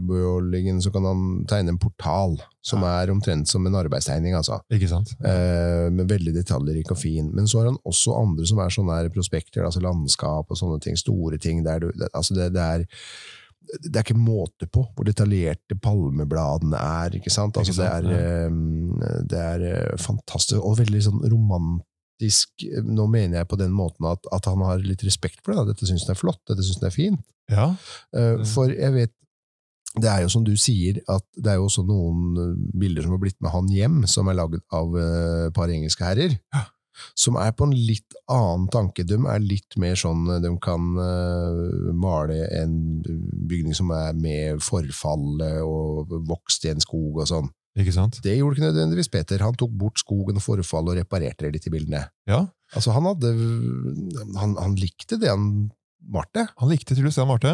guvernørbeholdningen, 0.00 0.80
så 0.82 0.90
kan 0.92 1.04
han 1.04 1.44
tegne 1.48 1.68
en 1.74 1.78
portal, 1.80 2.38
som 2.62 2.82
er 2.84 3.10
omtrent 3.12 3.48
som 3.48 3.64
en 3.66 3.74
arbeidstegning, 3.74 4.34
altså. 4.36 4.58
Ikke 4.72 4.88
sant? 4.90 5.14
Eh, 5.24 5.88
med 5.90 6.08
veldig 6.10 6.34
detaljrik 6.36 6.90
og 6.92 6.98
fin. 7.00 7.30
Men 7.34 7.46
så 7.48 7.58
har 7.62 7.66
han 7.70 7.78
også 7.88 8.16
andre 8.20 8.46
som 8.46 8.58
er 8.60 8.68
sånne 8.68 8.98
prospekter, 9.14 9.64
altså 9.64 9.80
landskap 9.80 10.46
og 10.50 10.56
sånne 10.60 10.80
ting, 10.84 10.96
store 10.96 11.38
ting. 11.38 11.64
Der 11.64 11.78
du, 11.80 11.90
altså 12.12 12.34
det, 12.34 12.52
det, 12.54 12.60
er, 12.60 12.69
det 12.78 13.92
er 13.94 14.02
ikke 14.02 14.16
måte 14.18 14.66
på 14.72 14.82
hvor 14.96 15.06
detaljerte 15.06 15.76
palmebladene 15.78 16.78
er. 16.80 17.14
ikke 17.20 17.30
sant? 17.30 17.58
Altså 17.60 17.76
det, 17.76 17.86
er, 17.86 18.08
eh, 18.16 19.20
det 19.30 19.38
er 19.38 19.66
eh, 19.68 19.96
fantastisk, 20.02 20.58
og 20.58 20.78
veldig 20.80 21.02
sånn 21.06 21.22
romantisk. 21.30 22.64
Nå 22.84 23.06
mener 23.12 23.40
jeg 23.40 23.48
på 23.52 23.58
den 23.60 23.70
måten 23.76 24.08
at, 24.10 24.26
at 24.34 24.48
han 24.50 24.64
har 24.66 24.82
litt 24.82 25.04
respekt 25.06 25.38
for 25.44 25.52
det. 25.54 25.60
Da. 25.60 25.68
Dette 25.74 25.86
syns 25.88 26.06
han 26.08 26.16
er 26.16 26.20
flott, 26.20 26.42
dette 26.50 26.66
syns 26.66 26.80
han 26.82 26.90
er 26.90 26.96
fint. 26.96 27.22
Ja, 27.50 27.68
Eh, 28.14 28.42
For 28.46 28.70
jeg 28.70 28.92
vet 28.94 29.14
Det 29.98 30.06
er 30.06 30.20
jo 30.22 30.28
som 30.30 30.44
du 30.46 30.52
sier, 30.54 31.00
at 31.10 31.24
det 31.34 31.50
er 31.50 31.56
jo 31.58 31.64
også 31.66 31.82
noen 31.86 32.36
eh, 32.38 32.50
bilder 32.78 33.02
som 33.06 33.14
har 33.16 33.22
blitt 33.22 33.38
med 33.42 33.50
han 33.50 33.70
hjem, 33.74 33.96
som 34.06 34.28
er 34.30 34.36
laget 34.38 34.62
av 34.70 34.92
eh, 34.98 35.46
et 35.48 35.54
par 35.56 35.70
engelske 35.74 36.04
herrer. 36.06 36.36
Ja. 36.54 36.60
Som 37.18 37.38
er 37.40 37.52
på 37.56 37.68
en 37.68 37.74
litt 37.74 38.16
annen 38.30 38.66
tanke. 38.72 39.04
De 39.06 39.16
er 39.16 39.42
litt 39.42 39.76
mer 39.80 39.96
sånn 39.98 40.26
De 40.42 40.50
kan 40.62 40.90
uh, 40.98 41.90
male 41.96 42.42
en 42.58 42.74
bygning 43.50 43.76
som 43.76 43.92
er 43.94 44.16
med 44.18 44.62
forfallet 44.64 45.62
og 45.64 46.12
vokst 46.28 46.66
i 46.66 46.74
en 46.74 46.82
skog 46.82 47.22
og 47.22 47.30
sånn. 47.30 47.50
ikke 47.78 47.94
sant? 47.94 48.20
Det 48.24 48.36
gjorde 48.36 48.58
ikke 48.58 48.70
nødvendigvis 48.70 49.12
Peter. 49.12 49.42
Han 49.46 49.58
tok 49.58 49.72
bort 49.80 50.02
skogen 50.02 50.40
og 50.40 50.44
forfallet 50.44 50.94
og 50.94 51.02
reparerte 51.02 51.46
det 51.46 51.54
litt 51.58 51.70
i 51.70 51.74
bildene. 51.76 52.06
Ja, 52.30 52.46
Altså, 52.70 52.92
han 52.94 53.02
hadde 53.08 53.32
Han, 54.38 54.54
han 54.54 54.76
likte 54.78 55.18
det 55.18 55.30
han 55.30 55.70
Marte. 56.10 56.46
Han 56.56 56.70
likte 56.72 56.94
tydeligvis 56.94 57.18
det 57.18 57.24
han 57.26 57.28
malte. 57.28 57.50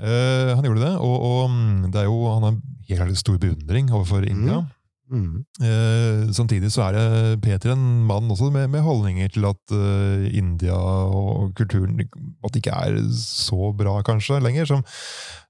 Eh, 0.00 0.50
han 0.56 0.64
gjorde 0.64 0.86
det, 0.86 0.92
og, 1.04 1.16
og 1.20 1.50
mm, 1.52 1.90
det 1.92 2.00
er 2.00 2.06
jo, 2.08 2.14
han 2.32 2.46
har 2.46 3.02
helt 3.02 3.20
stor 3.20 3.36
beundring 3.42 3.90
overfor 3.92 4.24
India. 4.24 4.62
Mm. 4.62 4.70
Eh, 5.10 6.30
samtidig 6.36 6.70
så 6.70 6.86
er 6.86 6.96
det 6.96 7.42
Peter 7.44 7.74
en 7.74 8.06
mann 8.06 8.30
også 8.30 8.50
med, 8.54 8.68
med 8.70 8.84
holdninger 8.86 9.32
til 9.34 9.48
at 9.48 9.74
eh, 9.74 10.26
India 10.38 10.76
og 10.76 11.52
kulturen 11.58 11.98
at 12.00 12.52
det 12.52 12.62
ikke 12.62 12.76
er 12.76 12.98
så 13.18 13.72
bra 13.76 13.98
kanskje 14.06 14.40
lenger 14.42 14.70
som 14.70 14.84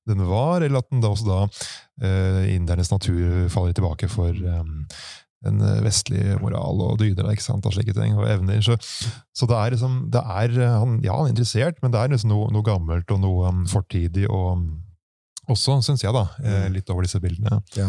den 0.09 0.25
var, 0.27 0.65
eller 0.65 0.81
at 0.81 0.91
den 0.91 1.03
da 1.05 1.13
også 1.13 1.29
da 1.29 1.41
eh, 2.03 2.55
indernes 2.57 2.91
natur 2.93 3.49
faller 3.53 3.77
tilbake 3.77 4.09
for 4.11 4.33
den 4.33 4.87
en 5.49 5.63
vestlig 5.81 6.35
moral 6.37 6.83
og 6.85 6.99
dyder 7.01 7.31
ikke 7.33 7.45
sant, 7.47 7.65
og 7.65 7.73
slike 7.73 7.95
ting, 7.97 8.13
og 8.13 8.27
evner. 8.29 8.59
Så, 8.61 8.77
så 9.33 9.49
det 9.49 9.57
er 9.57 9.73
liksom, 9.73 9.95
det 10.13 10.21
er, 10.21 10.59
han, 10.83 10.99
ja, 11.01 11.15
han 11.17 11.31
er 11.31 11.33
interessert, 11.33 11.79
men 11.81 11.95
det 11.95 12.01
er 12.01 12.13
liksom 12.13 12.29
noe, 12.35 12.51
noe 12.53 12.67
gammelt 12.67 13.09
og 13.15 13.23
noe 13.23 13.49
um, 13.49 13.63
fortidig, 13.71 14.27
og 14.29 14.51
um, 14.59 14.67
også, 15.49 15.79
syns 15.87 16.05
jeg, 16.05 16.13
da, 16.13 16.27
eh, 16.45 16.69
litt 16.71 16.93
over 16.93 17.09
disse 17.09 17.23
bildene. 17.23 17.63
Ja. 17.73 17.89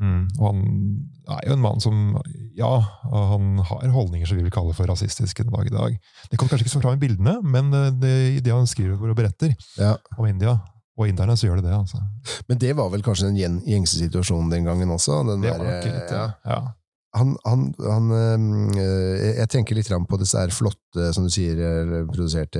Mm, 0.00 0.28
og 0.38 0.44
han 0.52 0.60
er 1.34 1.48
jo 1.48 1.56
en 1.56 1.62
mann 1.64 1.80
som 1.82 1.96
ja, 2.56 2.68
han 3.10 3.58
har 3.66 3.88
holdninger 3.94 4.26
som 4.30 4.38
vi 4.38 4.44
vil 4.46 4.54
kalle 4.54 4.72
for 4.76 4.86
rasistiske 4.86 5.42
den 5.44 5.52
dag 5.54 5.66
i 5.66 5.74
dag. 5.74 5.98
Det 6.30 6.38
kommer 6.38 6.52
kanskje 6.54 6.66
ikke 6.68 6.74
så 6.76 6.82
fram 6.84 6.96
i 6.98 7.02
bildene, 7.02 7.36
men 7.42 7.72
eh, 7.74 7.90
det, 7.98 8.14
i 8.36 8.40
det 8.46 8.54
han 8.54 8.66
skriver 8.70 8.94
og 9.10 9.16
beretter 9.18 9.54
Ja. 9.78 9.96
om 10.16 10.26
India, 10.30 10.56
og 10.98 11.06
inderne, 11.10 11.36
så 11.38 11.46
gjør 11.46 11.60
det 11.60 11.68
det. 11.68 11.76
altså. 11.78 11.98
Men 12.48 12.58
det 12.58 12.72
var 12.78 12.88
vel 12.90 13.02
kanskje 13.06 13.28
den 13.28 13.36
gjen- 13.38 13.62
gjengse 13.66 13.98
situasjonen 14.00 14.50
den 14.50 14.64
gangen 14.66 14.90
også? 14.90 15.20
Den 15.28 15.42
Det 15.46 15.50
var 15.54 15.64
nok 15.66 15.84
litt, 15.86 16.10
ja. 16.10 16.24
ja. 16.24 16.56
ja. 16.56 16.60
han, 17.18 17.36
han, 17.46 17.62
han 17.82 18.10
øh, 18.12 19.36
Jeg 19.38 19.48
tenker 19.48 19.74
litt 19.78 19.90
på 20.10 20.18
disse 20.18 20.42
flotte, 20.50 21.12
som 21.14 21.24
du 21.26 21.30
sier, 21.30 21.54
produserte 22.10 22.58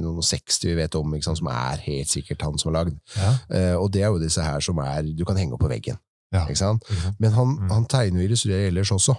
noen 0.00 0.22
60 0.22 0.66
vi 0.68 0.74
vet 0.78 0.94
om, 0.98 1.14
sant, 1.22 1.38
som 1.38 1.50
er 1.54 1.82
helt 1.86 2.10
sikkert 2.10 2.42
han 2.42 2.58
som 2.58 2.70
har 2.72 2.84
lagd. 2.84 2.98
ja. 3.16 3.32
Eh, 3.50 3.74
og 3.78 3.90
det 3.94 4.02
er 4.02 4.10
jo 4.14 4.18
disse 4.22 4.42
her 4.42 4.60
som 4.60 4.78
er 4.82 5.02
du 5.14 5.24
kan 5.24 5.36
henge 5.38 5.54
opp 5.54 5.62
på 5.62 5.70
veggen. 5.70 5.98
Ja. 6.32 6.44
Sant? 6.54 6.84
Men 7.18 7.32
han, 7.34 7.56
Mm. 7.58 7.70
han 7.74 7.86
tegner 7.90 8.20
og 8.22 8.28
illustrerer 8.28 8.68
ellers 8.70 8.90
også. 8.94 9.16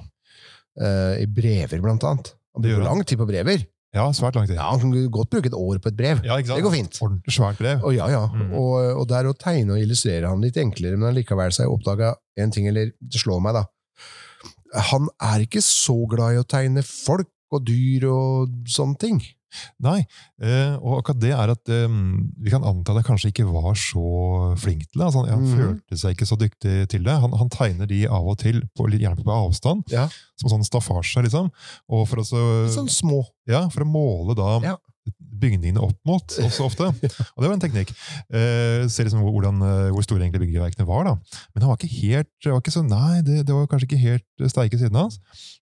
Uh, 0.80 1.18
I 1.20 1.26
brever, 1.28 1.82
blant 1.84 2.04
annet. 2.08 2.34
Han 2.56 2.64
bruker 2.64 2.84
lang 2.86 3.02
tid 3.06 3.18
på 3.20 3.28
brever. 3.28 3.66
ja, 3.94 4.06
svært 4.16 4.36
lang 4.40 4.48
tid. 4.48 4.56
Ja, 4.56 4.70
Han 4.72 4.80
kan 4.80 5.10
godt 5.12 5.30
bruke 5.30 5.48
et 5.52 5.54
år 5.58 5.80
på 5.84 5.90
et 5.92 5.98
brev. 5.98 6.22
Ja? 6.24 6.38
Det 6.40 6.64
går 6.64 6.72
fint. 6.72 6.96
Ordentlig 7.04 7.34
svært 7.36 7.58
brev. 7.60 7.84
Og 7.84 7.94
ja, 7.96 8.08
ja. 8.08 8.22
Mm. 8.32 8.54
Og, 8.56 8.78
og 9.02 9.08
der 9.10 9.28
å 9.28 9.34
tegne 9.36 9.74
og 9.76 9.82
illustrere 9.84 10.30
han 10.32 10.40
litt 10.42 10.56
enklere, 10.58 10.96
men 10.96 11.10
allikevel 11.12 11.52
har 11.52 11.66
jeg 11.66 11.68
oppdaga 11.74 12.14
en 12.40 12.52
ting, 12.56 12.68
eller 12.72 12.94
det 13.02 13.20
slår 13.20 13.42
meg, 13.44 13.60
da. 13.60 13.66
Han 14.92 15.10
er 15.20 15.44
ikke 15.44 15.60
så 15.66 15.98
glad 16.08 16.38
i 16.38 16.40
å 16.40 16.48
tegne 16.48 16.84
folk 16.88 17.28
og 17.52 17.66
dyr 17.68 18.06
og 18.08 18.54
sånne 18.72 18.98
ting. 18.98 19.20
Nei, 19.80 20.06
eh, 20.42 20.76
og 20.80 21.00
akkurat 21.02 21.20
det 21.22 21.32
er 21.36 21.50
at 21.54 21.70
eh, 21.70 21.88
vi 22.42 22.50
kan 22.54 22.64
anta 22.64 22.92
at 22.94 23.02
jeg 23.02 23.08
kanskje 23.10 23.32
ikke 23.34 23.48
var 23.52 23.74
så 23.80 24.56
flink 24.62 24.86
til 24.90 25.00
det. 25.02 25.06
Altså, 25.10 25.26
han, 25.30 25.42
Mhm. 25.44 25.58
følte 25.58 25.98
seg 25.98 26.16
ikke 26.16 26.28
så 26.30 26.38
dyktig 26.40 26.88
til 26.90 27.04
det. 27.04 27.18
Han, 27.22 27.32
han 27.38 27.50
tegner 27.50 27.88
de 27.88 28.06
av 28.08 28.28
og 28.28 28.38
til, 28.40 28.62
på, 28.78 28.88
gjerne 28.92 29.24
på 29.24 29.32
avstand, 29.34 29.84
Ja. 29.92 30.08
som 30.40 30.50
sånn 30.50 30.64
staffasje, 30.68 31.24
liksom. 31.24 31.52
Og 31.90 32.08
for, 32.08 32.18
å 32.18 32.26
så- 32.26 32.70
sånn 32.70 32.90
små. 32.90 33.24
ja, 33.48 33.68
for 33.70 33.84
å 33.84 33.88
måle 33.92 34.36
da 34.36 34.60
Ja. 34.62 34.78
Bygningene 35.42 35.82
opp 35.84 35.98
mot, 36.08 36.36
også 36.46 36.66
ofte. 36.70 36.88
Og 36.88 37.42
det 37.44 37.48
var 37.50 37.56
en 37.58 37.64
teknikk. 37.64 37.92
Eh, 38.32 38.86
ser 38.92 39.08
liksom 39.08 39.22
hvor- 39.26 39.34
hvordan, 39.36 39.62
eh, 39.66 39.90
hvor 39.96 40.06
store 40.06 40.22
egentlig 40.24 40.44
byggeverkene 40.46 40.86
var. 40.88 41.04
da. 41.10 41.14
Men 41.54 41.64
han 41.66 41.72
var 41.74 41.78
ikke 41.82 41.92
helt 42.02 42.30
var 42.52 42.62
ikke 42.62 42.74
så, 42.76 42.84
Nei, 42.88 43.22
det, 43.26 43.42
det 43.48 43.54
var 43.56 43.68
kanskje 43.72 43.88
ikke 43.90 44.02
helt 44.06 44.26
eh, 44.42 44.50
sterke 44.52 44.78
siden 44.80 44.98
hans. 45.00 45.20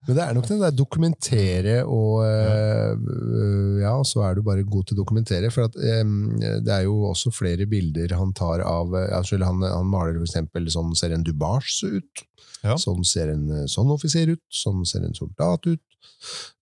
Men 0.07 0.15
det 0.19 0.23
er 0.27 0.33
nok 0.37 0.47
det 0.49 0.59
der 0.61 0.75
dokumentere 0.79 1.77
og 1.87 2.23
øh, 2.27 3.79
Ja, 3.81 3.93
så 4.03 4.23
er 4.27 4.35
du 4.37 4.43
bare 4.45 4.63
god 4.67 4.87
til 4.89 4.97
å 4.97 5.01
dokumentere. 5.03 5.51
For 5.53 5.67
at, 5.69 5.75
eh, 5.79 6.03
det 6.63 6.73
er 6.73 6.85
jo 6.87 6.95
også 7.11 7.31
flere 7.35 7.67
bilder 7.69 8.15
han 8.17 8.33
tar 8.37 8.63
av 8.65 8.93
altså, 8.95 9.39
han, 9.43 9.61
han 9.63 9.87
maler 9.89 10.19
eksempel 10.21 10.67
sånn 10.71 10.95
ser 10.97 11.13
en 11.15 11.23
dubasj 11.25 11.83
ut. 11.89 12.25
Ja. 12.63 12.75
Sånn 12.79 13.05
ser 13.07 13.31
en 13.31 13.45
sånn 13.71 13.91
offiser 13.93 14.33
ut. 14.33 14.41
Sånn 14.51 14.83
ser 14.87 15.05
en 15.07 15.15
soldat 15.15 15.67
ut. 15.69 15.79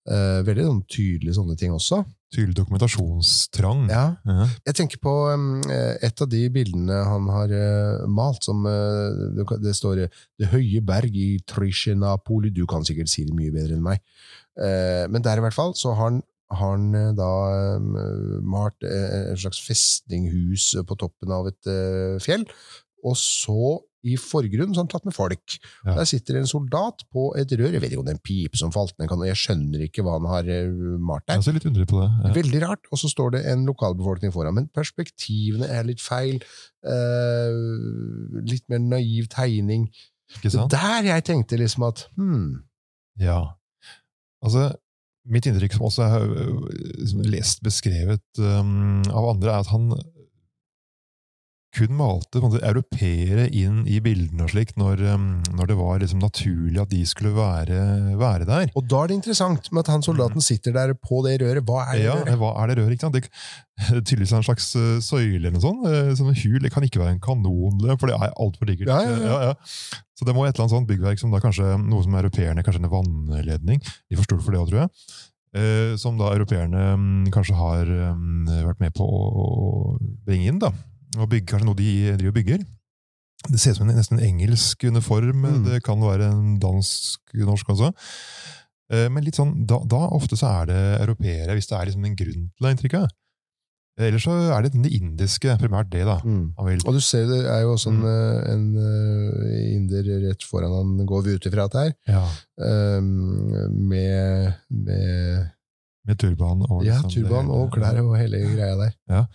Eh, 0.08 0.42
veldig 0.48 0.68
sånn 0.68 0.84
tydelige 0.92 1.36
sånne 1.38 1.58
ting 1.60 1.74
også. 1.76 2.04
Tydelig 2.28 2.58
dokumentasjonstrang. 2.58 3.86
Ja. 3.88 4.04
Ja. 4.28 4.48
Jeg 4.68 4.76
tenker 4.76 5.00
på 5.00 5.12
um, 5.32 5.62
et 6.04 6.24
av 6.24 6.28
de 6.28 6.42
bildene 6.52 6.98
han 7.08 7.30
har 7.32 7.54
uh, 7.56 8.08
malt, 8.12 8.44
som 8.44 8.66
uh, 8.68 9.48
det, 9.64 9.76
står 9.78 10.08
'Det 10.36 10.50
høye 10.52 10.82
berg 10.84 11.16
i 11.16 11.40
Trishinapoli'. 11.48 12.52
Du 12.52 12.66
kan 12.68 12.84
sikkert 12.84 13.10
si 13.14 13.24
det 13.24 13.36
mye 13.36 13.54
bedre 13.56 13.78
enn 13.78 13.86
meg. 13.86 14.04
Uh, 14.60 15.08
men 15.08 15.24
der 15.24 15.40
i 15.40 15.46
hvert 15.46 15.56
fall 15.56 15.72
så 15.80 15.96
har 15.96 16.12
han, 16.12 16.20
har 16.52 16.76
han 16.76 17.16
da 17.16 17.32
um, 17.80 17.96
malt 18.44 18.84
en 18.84 19.40
slags 19.40 19.64
festninghus 19.64 20.74
på 20.84 21.00
toppen 21.00 21.32
av 21.32 21.48
et 21.48 21.72
fjell. 22.24 22.44
Og 23.08 23.16
så 23.16 23.78
i 24.08 24.18
forgrunnen 24.22 24.74
så 24.74 24.82
har 24.82 24.88
han 24.88 24.92
tatt 24.92 25.08
med 25.08 25.16
folk. 25.16 25.58
Ja. 25.86 25.98
Der 26.00 26.08
sitter 26.10 26.40
en 26.40 26.50
soldat 26.50 27.04
på 27.14 27.30
et 27.40 27.52
rør. 27.54 27.74
Jeg 27.76 27.84
vet 27.84 27.94
ikke 27.94 28.02
om 28.02 28.08
det 28.08 28.16
er 28.16 28.20
en 28.20 28.28
pipe 28.30 28.60
som 28.60 28.74
falt 28.76 28.96
ned, 29.00 29.12
jeg 29.28 29.42
skjønner 29.42 29.86
ikke 29.88 30.06
hva 30.06 30.18
han 30.18 30.30
har 30.32 30.50
uh, 30.50 30.96
malt 31.02 31.26
der. 31.28 31.40
Jeg 31.40 31.48
ser 31.48 31.58
litt 31.58 31.70
underlig 31.70 31.90
på 31.92 32.02
det. 32.02 32.10
Ja. 32.24 32.34
Veldig 32.38 32.64
rart. 32.66 32.90
Og 32.92 33.02
så 33.02 33.12
står 33.12 33.38
det 33.38 33.44
en 33.52 33.68
lokalbefolkning 33.70 34.34
foran. 34.36 34.58
Men 34.58 34.72
perspektivene 34.76 35.70
er 35.72 35.88
litt 35.88 36.04
feil. 36.04 36.42
Eh, 36.88 37.62
litt 38.48 38.66
mer 38.72 38.84
naiv 38.84 39.28
tegning. 39.34 39.88
Ikke 40.38 40.52
sant? 40.52 40.74
der 40.74 41.08
jeg 41.08 41.24
tenkte 41.28 41.60
liksom 41.60 41.88
at 41.88 42.04
hmm, 42.18 42.64
Ja. 43.22 43.40
Altså, 44.44 44.70
mitt 45.28 45.48
inntrykk 45.50 45.78
som 45.78 45.88
også 45.88 46.04
er 46.06 46.26
liksom 47.00 47.24
lest 47.32 47.64
beskrevet 47.66 48.42
um, 48.44 49.02
av 49.08 49.32
andre, 49.32 49.54
er 49.54 49.64
at 49.64 49.72
han 49.72 49.90
kun 51.78 51.94
malte 51.98 52.42
måte, 52.42 52.60
europeere 52.66 53.46
inn 53.54 53.84
i 53.90 54.00
bildene 54.04 54.48
og 54.48 54.52
slik, 54.54 54.74
når, 54.80 55.04
um, 55.14 55.28
når 55.58 55.70
det 55.72 55.78
var 55.80 56.02
liksom 56.02 56.22
naturlig 56.24 56.82
at 56.82 56.92
de 56.92 57.04
skulle 57.08 57.34
være, 57.38 57.78
være 58.20 58.48
der. 58.50 58.72
Og 58.78 58.88
da 58.90 59.04
er 59.04 59.12
det 59.12 59.20
interessant 59.20 59.70
med 59.72 59.84
at 59.86 59.92
han 59.94 60.06
soldaten 60.06 60.44
sitter 60.44 60.74
der 60.76 60.96
på 60.98 61.22
det 61.28 61.38
røret. 61.44 61.64
Hva 61.68 61.86
er 61.86 61.94
det 62.00 62.08
Ja, 62.08 62.18
røret? 62.18 62.42
hva 62.42 62.52
er 62.64 62.72
det 62.72 62.80
røret, 62.82 62.98
ikke 62.98 63.08
sant? 63.08 63.20
Det, 63.20 63.30
tydeligvis 64.08 64.34
er 64.34 64.42
en 64.42 64.48
slags 64.50 64.72
uh, 64.80 64.98
søyle 65.06 65.38
eller 65.38 65.56
noe 65.56 65.64
sånt. 65.64 65.86
uh, 65.86 66.12
Sånn 66.18 66.34
hul, 66.34 66.60
det 66.66 66.74
kan 66.74 66.86
ikke 66.88 67.04
være 67.04 67.16
en 67.16 67.24
kanon, 67.24 67.86
for 68.02 68.10
det 68.10 68.18
er 68.18 68.34
altfor 68.34 68.70
digert. 68.70 68.92
Ja, 68.92 69.16
ja, 69.22 69.40
ja. 69.52 69.56
Så 70.18 70.26
det 70.26 70.34
må 70.34 70.48
et 70.48 70.56
eller 70.56 70.66
annet 70.66 70.74
sånt 70.74 70.90
byggverk 70.90 71.22
som 71.22 71.34
da 71.34 71.42
kanskje, 71.44 71.76
noe 71.86 72.02
som 72.02 72.16
europeerne, 72.18 72.64
kanskje 72.66 72.82
en 72.82 72.90
vannledning, 72.94 73.82
de 74.10 74.18
får 74.18 74.26
stort 74.26 74.42
for 74.46 74.56
det 74.56 74.64
òg, 74.64 74.72
tror 74.72 74.82
jeg, 74.82 74.90
eh, 75.62 75.92
som 76.02 76.18
da 76.18 76.32
europeerne 76.34 76.86
mm, 76.98 77.28
kanskje 77.36 77.58
har 77.60 77.86
mm, 78.18 78.48
vært 78.66 78.82
med 78.82 78.96
på 78.98 79.06
å 79.06 79.20
å 79.38 79.46
bringe 80.26 80.50
inn 80.50 80.58
da, 80.64 80.72
og 81.24 81.30
bygge 81.32 81.48
kanskje 81.54 81.66
noe 81.70 81.76
de 81.80 81.92
driver 82.18 82.34
og 82.34 82.38
bygger. 82.40 82.66
Det 83.48 83.60
ser 83.62 83.72
ut 83.76 83.78
som 83.82 83.90
en, 83.90 83.96
nesten 84.00 84.20
engelsk 84.24 84.84
uniform, 84.90 85.44
Mm. 85.46 85.64
det 85.68 85.84
kan 85.86 86.00
være 86.02 86.32
en 86.32 86.58
dansk-norsk 86.60 87.70
også. 87.70 87.92
Eh, 88.92 89.10
Men 89.10 89.24
litt 89.24 89.36
sånn, 89.36 89.66
da, 89.68 89.78
da 89.86 90.08
ofte 90.16 90.36
så 90.40 90.48
er 90.64 90.66
det 90.72 91.02
europeere, 91.02 91.54
hvis 91.54 91.68
det 91.68 91.78
er 91.78 91.86
liksom 91.90 92.06
en 92.06 92.16
grunn 92.16 92.50
til 92.56 92.66
det 92.66 92.72
inntrykket. 92.78 93.10
Ellers 94.00 94.24
så 94.28 94.34
er 94.54 94.62
det 94.62 94.74
det 94.78 94.92
indiske, 94.94 95.56
primært 95.58 95.90
det 95.90 96.04
da. 96.06 96.20
Mm. 96.24 96.54
Og 96.86 96.94
du 96.94 97.00
ser 97.02 97.26
det 97.26 97.40
er 97.50 97.62
jo 97.66 97.72
også 97.74 97.90
en, 97.90 98.02
Mm. 98.02 98.08
eh, 98.08 98.52
en 98.54 98.66
eh, 98.78 99.76
inder 99.76 100.04
rett 100.30 100.44
foran 100.46 100.70
han, 100.72 101.06
går 101.06 101.24
vi 101.26 101.34
ut 101.36 101.46
ifra 101.50 101.66
at 101.66 101.72
det 101.72 101.86
er, 101.88 101.94
ja, 102.14 102.26
um, 102.98 103.08
med, 103.90 104.54
med 104.70 105.52
med 106.08 106.18
turban 106.20 106.62
og 106.70 106.86
ja, 106.86 107.02
liksom 107.02 107.10
turban 107.12 107.50
og 107.52 107.72
klær 107.74 107.98
og 108.00 108.14
hele 108.18 108.38
greia 108.56 108.76
der. 108.80 109.28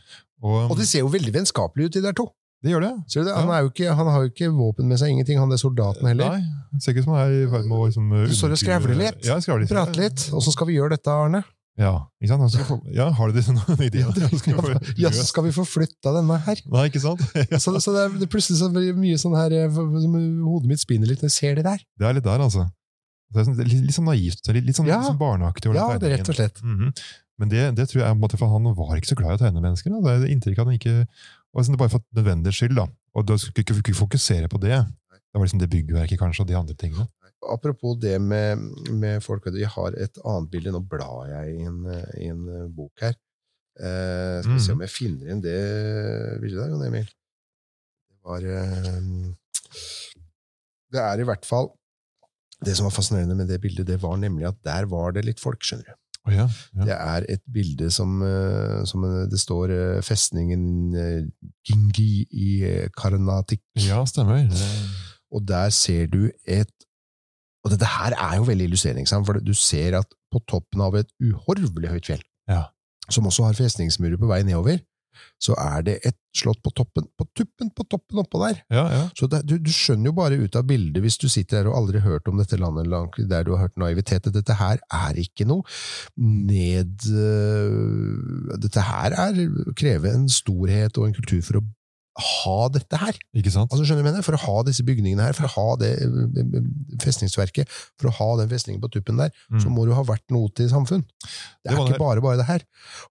Og, 0.42 0.70
Og 0.72 0.76
de 0.78 0.86
ser 0.86 1.04
jo 1.04 1.08
veldig 1.12 1.32
vennskapelige 1.36 1.86
ut, 1.86 1.92
de 1.98 2.02
der 2.02 2.12
to. 2.18 2.28
det 2.62 2.70
gjør 2.72 2.80
det. 2.82 2.92
Det? 3.14 3.34
Han, 3.34 3.48
Ja. 3.48 3.54
er 3.60 3.68
ikke, 3.70 3.94
han 3.94 4.06
har 4.06 4.20
jo 4.22 4.28
ikke 4.30 4.50
våpen 4.54 4.86
med 4.90 4.98
seg, 4.98 5.10
ingenting, 5.10 5.38
han 5.38 5.50
er 5.50 5.56
soldaten 5.58 6.06
heller. 6.06 6.36
Nei, 6.38 6.78
ser 6.78 6.92
ikke 6.92 7.02
ut 7.02 7.04
som 7.08 7.14
han 7.14 7.24
er 7.26 7.32
i 7.46 7.50
ferd 7.50 7.66
med 7.66 7.78
å 7.78 7.86
liksom, 7.88 8.12
Du 8.28 8.34
står 8.34 8.54
og 8.54 8.58
skravler 8.62 8.94
litt. 8.98 9.24
Ja, 9.26 9.38
skravler 9.42 9.64
litt. 9.66 9.70
Prate 9.74 9.98
litt. 9.98 10.28
Åssen 10.34 10.52
skal 10.54 10.66
vi 10.70 10.76
gjøre 10.78 10.90
dette, 10.96 11.10
Arne? 11.10 11.42
Ja, 11.80 12.04
ikke 12.20 12.28
sant? 12.28 12.52
Få, 12.68 12.76
ja, 12.92 13.06
har 13.10 13.30
du 13.32 13.32
det 13.40 13.46
noen 13.48 13.80
ideer? 13.80 14.10
Ja, 14.20 14.28
Skal 14.28 14.54
få- 14.60 14.98
Ja, 15.00 15.08
så 15.10 15.24
skal 15.24 15.44
vi 15.44 15.50
få 15.56 15.64
flytta 15.64 16.12
denne 16.18 16.36
her? 16.44 16.60
Nei, 16.70 16.84
ikke 16.90 17.00
sant? 17.00 17.22
Så, 17.64 17.72
så 17.80 17.94
det 17.96 18.02
er 18.22 18.28
plutselig 18.28 18.58
så 18.60 18.68
blir 18.70 18.92
mye 18.94 19.16
sånn 19.16 19.34
her 19.38 19.50
eh, 19.56 19.70
som 19.72 20.12
Hodet 20.44 20.68
mitt 20.68 20.82
spinner 20.84 21.08
litt 21.08 21.22
når 21.24 21.30
jeg 21.32 21.38
ser 21.38 21.54
det 21.56 21.64
der. 21.64 21.80
Det 21.98 22.06
er 22.06 22.18
litt 22.18 22.24
der, 22.28 22.38
altså. 22.44 22.68
Det 23.32 23.40
er 23.40 23.64
litt, 23.64 23.86
litt 23.88 23.96
sånn 23.96 24.04
naivt, 24.04 24.44
litt, 24.52 24.66
litt 24.68 24.76
sånn, 24.76 24.86
Ja. 24.92 25.00
sånn 25.02 25.16
barneaktig. 25.16 25.72
Ja, 25.74 25.96
det 25.96 26.10
er 26.10 26.18
rett 26.18 26.28
og 26.28 26.36
slett. 26.36 26.60
Mhm. 26.62 26.92
Men 27.42 27.50
det, 27.50 27.62
det 27.74 27.88
tror 27.90 28.04
jeg 28.04 28.06
på 28.12 28.14
en 28.14 28.22
måte, 28.22 28.38
for 28.38 28.52
han 28.52 28.68
var 28.78 28.94
ikke 29.00 29.10
så 29.10 29.16
glad 29.18 29.34
i 29.34 29.38
å 29.40 29.42
tegne 29.42 29.62
mennesker. 29.64 29.90
Da. 29.90 30.00
Det 30.06 30.28
er 30.28 30.34
inntrykk 30.36 30.60
han 30.62 30.76
ikke 30.76 30.92
og 31.52 31.64
sånn, 31.66 31.74
Det 31.74 31.78
er 31.80 31.82
bare 31.82 31.92
for 31.96 32.04
nødvendig 32.16 32.52
skyld. 32.54 32.76
da. 32.78 32.84
Og 33.18 33.26
da 33.28 33.34
skulle 33.36 33.64
ikke, 33.64 33.74
ikke 33.82 33.98
fokusere 33.98 34.48
på 34.52 34.60
det. 34.62 34.78
Det 35.10 35.40
var 35.40 35.44
liksom 35.48 35.60
det 35.60 35.68
byggverket 35.72 36.20
kanskje, 36.20 36.44
og 36.44 36.48
de 36.52 36.56
andre 36.60 36.76
tingene. 36.78 37.08
Apropos 37.50 37.96
det 37.98 38.20
med, 38.22 38.60
med 38.94 39.18
folk 39.24 39.44
Jeg 39.50 39.66
har 39.74 39.96
et 39.98 40.18
annet 40.24 40.50
bilde. 40.52 40.70
Nå 40.72 40.80
blar 40.86 41.26
jeg 41.32 41.56
i 41.58 41.64
en, 41.66 41.80
i 42.22 42.28
en 42.30 42.42
eh, 42.48 42.68
bok 42.70 43.02
her. 43.02 43.16
Eh, 43.80 44.38
skal 44.44 44.54
vi 44.54 44.60
se 44.62 44.70
Mhm. 44.70 44.76
om 44.78 44.84
jeg 44.86 44.92
finner 44.94 45.32
inn 45.32 45.40
det 45.42 45.58
bildet 46.40 46.60
der, 46.62 46.70
Jon 46.70 46.86
Emil. 46.86 47.08
Det 48.12 48.18
var 48.28 48.46
eh, 48.46 49.00
Det 50.92 51.00
er 51.02 51.20
i 51.22 51.26
hvert 51.26 51.46
fall 51.48 51.70
Det 52.62 52.76
som 52.76 52.84
var 52.86 52.94
fascinerende 52.94 53.34
med 53.34 53.48
det 53.50 53.58
bildet, 53.64 53.86
det 53.88 53.98
var 54.02 54.16
nemlig 54.20 54.46
at 54.46 54.60
der 54.62 54.86
var 54.86 55.10
det 55.16 55.24
litt 55.26 55.40
folk, 55.42 55.58
skjønner 55.66 55.88
du. 55.90 55.94
Å 56.22 56.30
ja, 56.30 56.44
ja. 56.76 56.84
Det 56.86 56.94
er 56.94 57.24
et 57.34 57.42
bilde 57.50 57.88
som, 57.90 58.20
eh, 58.22 58.84
som 58.86 59.02
eh, 59.08 59.24
det 59.30 59.40
står 59.42 59.72
eh, 59.74 60.02
festningen 60.06 60.62
Gingi 61.66 62.26
i 62.30 62.50
Karnatik. 62.94 63.62
ja 63.82 64.04
stemmer. 64.06 64.46
Og 65.32 65.42
der 65.48 65.70
ser 65.74 66.06
du 66.12 66.30
et 66.46 66.70
Og 67.64 67.70
dette 67.70 67.86
her 67.86 68.14
er 68.18 68.36
jo 68.40 68.46
veldig 68.48 68.64
illustrerende, 68.66 69.06
for 69.26 69.38
du 69.38 69.52
ser 69.54 69.94
at 70.00 70.06
på 70.34 70.40
toppen 70.50 70.80
av 70.82 70.96
et 70.98 71.06
uhorvelig 71.22 71.92
høyt 71.92 72.06
fjell, 72.08 72.22
Ja. 72.50 72.64
som 73.08 73.24
også 73.30 73.44
har 73.46 73.54
festningsmurer 73.54 74.18
på 74.18 74.26
vei 74.26 74.40
nedover, 74.42 74.80
så 75.42 75.56
er 75.60 75.84
det 75.86 75.96
et 76.08 76.18
slott 76.36 76.62
på 76.64 76.72
toppen, 76.76 77.06
på 77.18 77.26
tuppen 77.36 77.70
på 77.76 77.84
toppen 77.92 78.22
oppå 78.22 78.40
der. 78.44 78.62
Ja, 78.72 78.84
ja. 78.92 79.02
Så 79.18 79.28
det, 79.30 79.42
du, 79.48 79.58
du 79.60 79.70
skjønner 79.74 80.10
jo 80.10 80.16
bare 80.16 80.38
ut 80.40 80.56
av 80.56 80.64
bildet, 80.68 81.02
hvis 81.04 81.18
du 81.20 81.28
sitter 81.32 81.60
der 81.62 81.70
og 81.72 81.82
aldri 81.82 82.00
har 82.00 82.16
hørt 82.16 82.30
om 82.30 82.40
dette 82.40 82.58
landet, 82.60 82.88
der 83.30 83.44
du 83.44 83.52
har 83.54 83.66
hørt 83.66 83.80
naivitet, 83.80 84.26
at 84.26 84.36
dette 84.36 84.56
her 84.60 84.80
er 84.88 85.20
ikke 85.20 85.48
noe 85.48 85.66
ned... 86.16 87.08
øh, 87.12 88.56
Dette 88.62 88.82
her 88.86 89.14
er 89.18 89.38
krever 89.78 90.14
en 90.14 90.28
storhet 90.30 90.98
og 90.98 91.08
en 91.08 91.16
kultur 91.16 91.40
for 91.44 91.60
å 91.60 91.64
ha 92.18 92.68
dette 92.68 92.98
her. 93.00 93.16
Ikke 93.38 93.50
sant? 93.54 93.70
Altså, 93.72 93.86
skjønner 93.88 94.04
du 94.04 94.08
mener? 94.10 94.24
For 94.26 94.36
å 94.36 94.40
ha 94.42 94.62
disse 94.68 94.84
bygningene 94.84 95.24
her, 95.24 95.32
for 95.32 95.46
å 95.48 95.52
ha 95.54 95.76
det 95.80 95.92
øh, 96.04 96.58
festningsverket, 97.00 97.70
for 98.00 98.10
å 98.10 98.14
ha 98.18 98.26
den 98.42 98.50
festningen 98.50 98.82
på 98.82 98.90
tuppen 98.92 99.16
der, 99.16 99.30
så 99.56 99.64
Mm. 99.68 99.72
må 99.76 99.84
det 99.86 99.92
jo 99.94 99.96
ha 99.96 100.04
vært 100.10 100.26
noe 100.34 100.50
til 100.52 100.68
samfunn. 100.68 101.02
Det 101.02 101.70
Det 101.70 101.72
er 101.72 101.78
ikke 101.80 101.96
det. 101.96 102.02
bare 102.02 102.20
bare 102.20 102.36
det 102.42 102.46
her. 102.50 102.62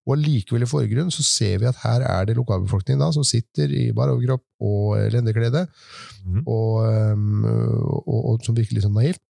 Og 0.05 0.17
likevel 0.21 0.63
i 0.67 0.69
forgrunn 0.69 1.09
så 1.11 1.23
ser 1.25 1.57
vi 1.59 1.65
at 1.71 1.81
her 1.81 2.01
er 2.05 2.25
det 2.29 2.37
lokalbefolkningen 2.37 2.99
da, 3.01 3.11
som 3.11 3.23
sitter 3.25 3.73
i 3.73 3.91
bar 3.91 4.09
overkropp 4.13 4.43
og 4.61 5.11
lendeklede, 5.11 5.65
mm. 6.25 6.43
og, 6.45 6.85
og, 6.85 8.07
og, 8.07 8.21
og 8.35 8.45
som 8.45 8.55
virker 8.55 8.77
litt 8.77 8.85
sånn 8.85 8.93
naivt. 8.97 9.21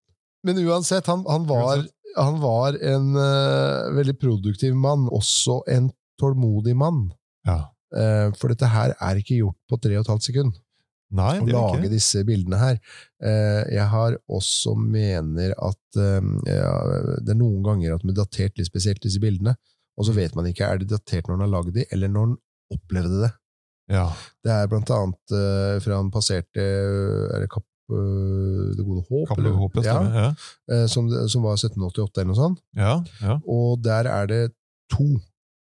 Men 0.44 0.58
uansett, 0.66 1.06
han, 1.06 1.24
han, 1.30 1.46
var, 1.48 1.84
han 2.18 2.40
var 2.42 2.76
en 2.76 3.12
uh, 3.16 3.88
veldig 3.96 4.18
produktiv 4.20 4.74
mann, 4.74 5.08
også 5.08 5.62
en 5.70 5.90
tålmodig 6.20 6.74
mann. 6.76 7.06
Ja. 7.46 7.70
Eh, 7.92 8.28
for 8.40 8.48
dette 8.52 8.68
her 8.72 8.94
er 8.98 9.18
ikke 9.20 9.36
gjort 9.40 9.58
på 9.68 9.78
tre 9.84 9.96
og 9.98 10.04
et 10.06 10.10
halvt 10.12 10.28
sekund 10.30 10.54
Nei, 11.12 11.34
å 11.42 11.44
lage 11.44 11.80
ikke. 11.82 11.90
disse 11.92 12.22
bildene 12.24 12.56
her. 12.56 12.78
Eh, 13.20 13.62
Jeg 13.74 13.84
har 13.92 14.14
også 14.32 14.72
mener 14.80 15.52
at 15.60 15.98
eh, 16.00 16.30
ja, 16.48 16.70
det 17.20 17.34
er 17.34 17.36
noen 17.36 17.60
ganger 17.66 17.94
at 17.98 18.04
man 18.06 18.14
er 18.14 18.22
datert 18.22 18.56
litt 18.56 18.70
spesielt, 18.70 19.02
disse 19.04 19.20
bildene. 19.20 19.52
Og 20.00 20.06
så 20.08 20.14
vet 20.16 20.32
man 20.38 20.48
ikke, 20.48 20.64
er 20.64 20.80
det 20.80 20.88
datert 20.88 21.28
når 21.28 21.36
han 21.36 21.44
har 21.44 21.52
lagd 21.58 21.74
de, 21.76 21.84
eller 21.92 22.08
når 22.08 22.30
han 22.30 22.38
opplevde 22.72 23.18
det. 23.26 23.32
Ja. 23.92 24.06
Det 24.40 24.54
er 24.54 24.70
blant 24.72 24.88
annet 24.94 25.36
fra 25.84 25.98
han 25.98 26.08
passerte 26.14 26.62
er 26.64 27.42
det 27.44 27.50
Kapp, 27.52 27.66
Det 27.92 28.80
gode 28.86 29.02
håp, 29.10 29.34
eller? 29.36 29.52
og 29.52 29.66
håp, 29.66 29.76
ja. 29.84 30.30
eh, 30.72 30.86
som, 30.88 31.10
som 31.28 31.44
var 31.44 31.58
1788 31.60 32.22
eller 32.22 32.30
noe 32.32 32.38
sånt. 32.40 32.62
Ja, 32.78 32.94
ja. 33.20 33.36
Og 33.52 33.82
der 33.84 34.08
er 34.08 34.30
det 34.32 34.40
to 34.88 35.10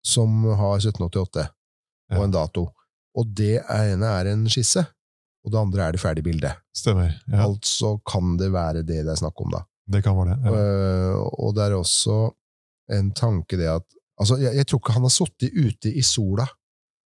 som 0.07 0.45
har 0.47 0.79
1788 0.79 1.49
Ja. 2.11 2.19
og 2.19 2.27
en 2.27 2.35
dato. 2.35 2.67
Og 3.15 3.31
det 3.37 3.63
ene 3.71 4.11
er 4.21 4.33
en 4.33 4.45
skisse, 4.51 4.83
og 5.45 5.53
det 5.53 5.61
andre 5.61 5.87
er 5.87 5.95
det 5.95 6.03
ferdige 6.03 6.27
bildet. 6.27 6.61
Stemmer. 6.77 7.15
Ja. 7.31 7.45
Altså 7.47 7.95
kan 8.07 8.37
det 8.41 8.51
være 8.53 8.83
det 8.83 9.05
det 9.07 9.13
er 9.13 9.21
snakk 9.21 9.41
om, 9.45 9.53
da. 9.55 9.63
Det 9.87 10.03
kan 10.05 10.17
være 10.17 10.35
det. 10.35 10.39
Ja. 10.49 10.59
Eh, 10.59 11.17
og 11.45 11.55
det 11.57 11.67
er 11.67 11.77
også 11.77 12.19
en 12.95 13.13
tanke 13.17 13.61
det 13.61 13.71
at 13.73 13.87
Altså, 14.15 14.37
jeg, 14.39 14.55
jeg 14.55 14.67
tror 14.71 14.79
ikke 14.79 14.93
han 14.95 15.03
har 15.03 15.11
sittet 15.11 15.57
ute 15.59 15.91
i 15.91 16.03
sola 16.07 16.45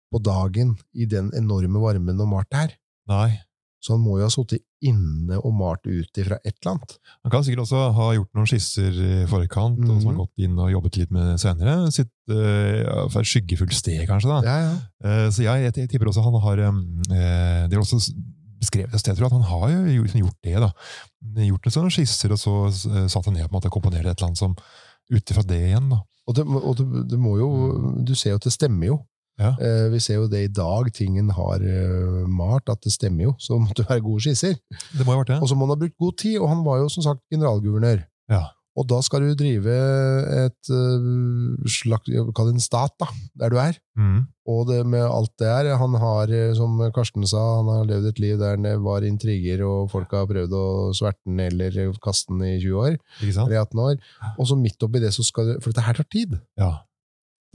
på 0.09 0.17
dagen 0.25 0.71
i 0.97 1.05
den 1.05 1.27
enorme 1.37 1.83
varmen 1.83 2.23
og 2.25 2.31
malt 2.31 2.49
det 2.49 2.63
her. 2.63 2.71
Nei. 3.11 3.35
Så 3.85 3.93
han 3.93 4.01
må 4.01 4.15
jo 4.17 4.25
ha 4.25 4.33
sittet 4.33 4.65
inne 4.85 5.39
og 5.41 5.55
malt 5.57 5.87
ut 5.89 6.19
ifra 6.21 6.37
et 6.45 6.55
eller 6.61 6.75
annet. 6.75 6.97
Han 7.25 7.33
kan 7.33 7.43
sikkert 7.47 7.63
også 7.65 7.81
ha 7.97 8.07
gjort 8.17 8.35
noen 8.37 8.47
skisser 8.51 8.93
i 8.93 9.27
forkant, 9.31 9.79
og 9.81 10.01
som 10.03 10.11
har 10.11 10.17
Mhm. 10.17 10.21
gått 10.21 10.45
inn 10.45 10.59
og 10.59 10.71
jobbet 10.71 10.97
litt 11.01 11.11
med 11.11 11.39
senere. 11.41 11.91
Sitt 11.91 12.11
uh, 12.29 13.09
for 13.09 13.21
et 13.21 13.31
skyggefullt 13.31 13.73
sted, 13.73 14.07
kanskje. 14.07 14.29
da. 14.29 14.41
Ja, 14.45 14.57
ja. 14.67 14.75
Uh, 15.05 15.31
så 15.33 15.43
jeg, 15.47 15.73
jeg, 15.75 15.89
tipper 15.89 16.07
også 16.13 16.23
han 16.23 16.41
har 16.41 16.59
um, 16.69 16.83
uh, 17.11 17.67
Det 17.69 17.73
er 17.75 17.81
også 17.81 18.01
beskrevet 18.61 18.93
et 18.95 19.01
sted, 19.01 19.17
tror 19.17 19.27
jeg, 19.29 19.33
at 19.33 19.39
han 19.41 19.51
har 19.51 19.69
jo 19.71 20.03
gjort- 20.03 20.15
gjort 20.21 20.39
det. 20.45 20.57
da. 20.61 20.71
Gjort 21.47 21.65
noen 21.67 21.77
sånne 21.79 21.93
skisser, 21.93 22.33
og 22.33 22.39
så 22.39 22.55
uh, 22.69 23.07
satt 23.09 23.25
han 23.25 23.35
ned 23.35 23.49
på 23.49 23.53
en 23.55 23.59
måte 23.61 23.67
og 23.73 23.77
komponerte 23.81 24.11
et 24.13 24.17
eller 24.21 24.29
annet 24.29 24.39
som 24.45 24.55
ut 25.11 25.31
ifra 25.33 25.43
det 25.47 25.61
igjen. 25.73 25.89
da. 25.91 26.03
Og, 26.29 26.35
det, 26.35 26.45
og 26.47 26.77
det, 26.77 27.09
det 27.13 27.19
må 27.23 27.37
jo 27.39 27.49
Du 28.03 28.15
ser 28.19 28.31
jo 28.35 28.37
at 28.41 28.43
det 28.49 28.53
stemmer 28.53 28.87
jo. 28.93 28.97
Ja. 29.37 29.53
Uh, 29.61 29.87
vi 29.93 30.01
ser 30.01 30.21
jo 30.23 30.29
det 30.33 30.43
i 30.47 30.53
dag, 30.53 30.89
tingen 30.97 31.31
har 31.37 31.61
uh, 31.63 32.25
malt, 32.29 32.71
at 32.73 32.83
det 32.85 32.95
stemmer 32.95 33.29
jo. 33.31 33.37
Så 33.43 33.61
måtte 33.61 33.83
det 33.83 33.91
være 33.91 34.05
gode 34.07 34.25
skisser. 34.25 34.57
Det 34.97 35.05
må 35.05 35.13
ha 35.13 35.23
vært 35.23 35.35
det. 35.35 35.41
Og 35.43 35.51
så 35.51 35.57
må 35.57 35.67
han 35.67 35.77
ha 35.77 35.81
brukt 35.85 35.99
god 36.01 36.21
tid, 36.23 36.39
og 36.41 36.53
han 36.53 36.63
var 36.67 36.85
jo 36.85 36.93
som 36.93 37.05
sagt 37.05 37.25
generalguvernør. 37.33 38.07
Ja. 38.33 38.47
Og 38.77 38.85
da 38.85 38.99
skal 39.01 39.25
du 39.25 39.31
drive 39.33 39.73
et 40.37 40.69
uh, 40.69 41.69
slags 41.69 42.11
Kall 42.37 42.51
det 42.51 42.59
en 42.59 42.65
stat, 42.65 42.93
da, 43.01 43.09
der 43.41 43.53
du 43.53 43.61
er. 43.61 43.79
Mm. 43.97 44.27
Og 44.53 44.67
det 44.69 44.83
med 44.87 45.03
alt 45.03 45.33
det 45.41 45.49
er 45.49 45.71
Han 45.81 45.97
har, 45.99 46.33
som 46.55 46.77
Karsten 46.95 47.25
sa, 47.27 47.41
han 47.59 47.71
har 47.73 47.89
levd 47.89 48.11
et 48.13 48.21
liv 48.23 48.37
der 48.41 48.61
det 48.61 48.77
var 48.85 49.05
intriger, 49.05 49.65
og 49.67 49.91
folk 49.93 50.13
har 50.17 50.29
prøvd 50.29 50.53
å 50.57 50.67
sverte 50.97 51.25
den 51.25 51.41
eller 51.49 51.97
kaste 52.05 52.33
den 52.33 52.45
i 52.45 52.59
20 52.61 52.85
år, 52.85 52.99
eller 53.25 53.63
18 53.65 53.85
år. 53.89 53.97
Og 54.37 54.49
så 54.49 54.61
midt 54.61 54.87
oppi 54.87 55.03
det 55.03 55.15
så 55.17 55.25
skal 55.25 55.49
du 55.49 55.57
For 55.61 55.73
dette 55.73 55.89
her 55.89 55.97
tar 55.97 56.09
tid. 56.13 56.37
Ja. 56.61 56.86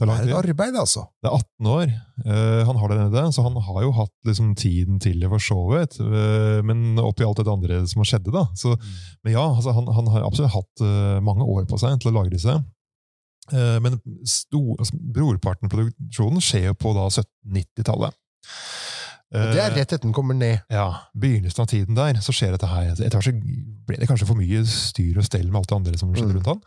Det 0.02 0.08
Det 0.08 0.10
er, 0.10 0.18
er 0.18 0.18
langt 0.18 0.26
et 0.26 0.32
tid. 0.32 0.50
arbeid, 0.52 0.78
altså. 0.82 1.04
det 1.22 1.30
er 1.30 1.38
18 1.38 1.74
år 1.76 1.98
Uh, 2.22 2.62
han 2.68 2.76
har 2.78 2.92
det 2.92 2.96
nede, 3.00 3.22
så 3.34 3.42
han 3.42 3.56
har 3.66 3.78
jo 3.82 3.88
hatt 3.96 4.28
liksom, 4.28 4.52
tiden 4.54 5.00
til 5.02 5.16
det 5.18 5.26
for 5.32 5.42
så 5.42 5.56
vidt. 5.72 5.96
Uh, 5.98 6.60
men 6.62 7.00
oppi 7.02 7.24
alt 7.26 7.40
det 7.40 7.50
andre 7.50 7.80
som 7.90 7.98
har 7.98 8.06
skjedd, 8.12 8.28
da. 8.30 8.44
Så, 8.54 8.76
men 9.24 9.34
ja, 9.34 9.42
altså, 9.42 9.74
han, 9.74 9.88
han 9.90 10.10
har 10.12 10.22
absolutt 10.28 10.54
hatt 10.54 10.84
uh, 10.86 11.18
mange 11.24 11.42
år 11.42 11.66
på 11.66 11.80
seg 11.82 11.98
til 11.98 12.14
å 12.14 12.22
disse. 12.30 12.54
Eh, 13.50 13.78
men 13.82 13.98
sto, 14.28 14.76
altså, 14.78 14.96
brorparten 15.16 15.66
av 15.66 15.74
produksjonen 15.74 16.42
skjer 16.44 16.70
jo 16.70 16.78
på 16.78 16.94
da 16.96 17.08
1790-tallet. 17.10 18.18
Og 19.32 19.52
det 19.54 19.60
er 19.64 19.70
rett 19.72 19.92
etter 19.92 20.02
den 20.04 20.12
kommer 20.12 20.34
ned. 20.36 20.58
Ja, 20.70 20.88
begynnelsen 21.16 21.62
av 21.64 21.68
tiden 21.70 21.96
der, 21.96 22.18
så 22.20 22.32
skjer 22.36 22.52
dette 22.52 22.68
her. 22.68 22.90
Etter 22.92 23.16
hvert 23.16 23.24
så 23.24 23.32
ble 23.88 23.96
det 23.98 24.08
kanskje 24.10 24.26
for 24.28 24.36
mye 24.36 24.60
styr 24.68 25.16
og 25.18 25.24
stell 25.24 25.46
med 25.48 25.56
alt 25.62 25.68
det 25.70 25.76
andre 25.78 25.98
som 25.98 26.12
skjedde 26.12 26.34
Mm. 26.34 26.36
rundt 26.42 26.50
han. 26.52 26.60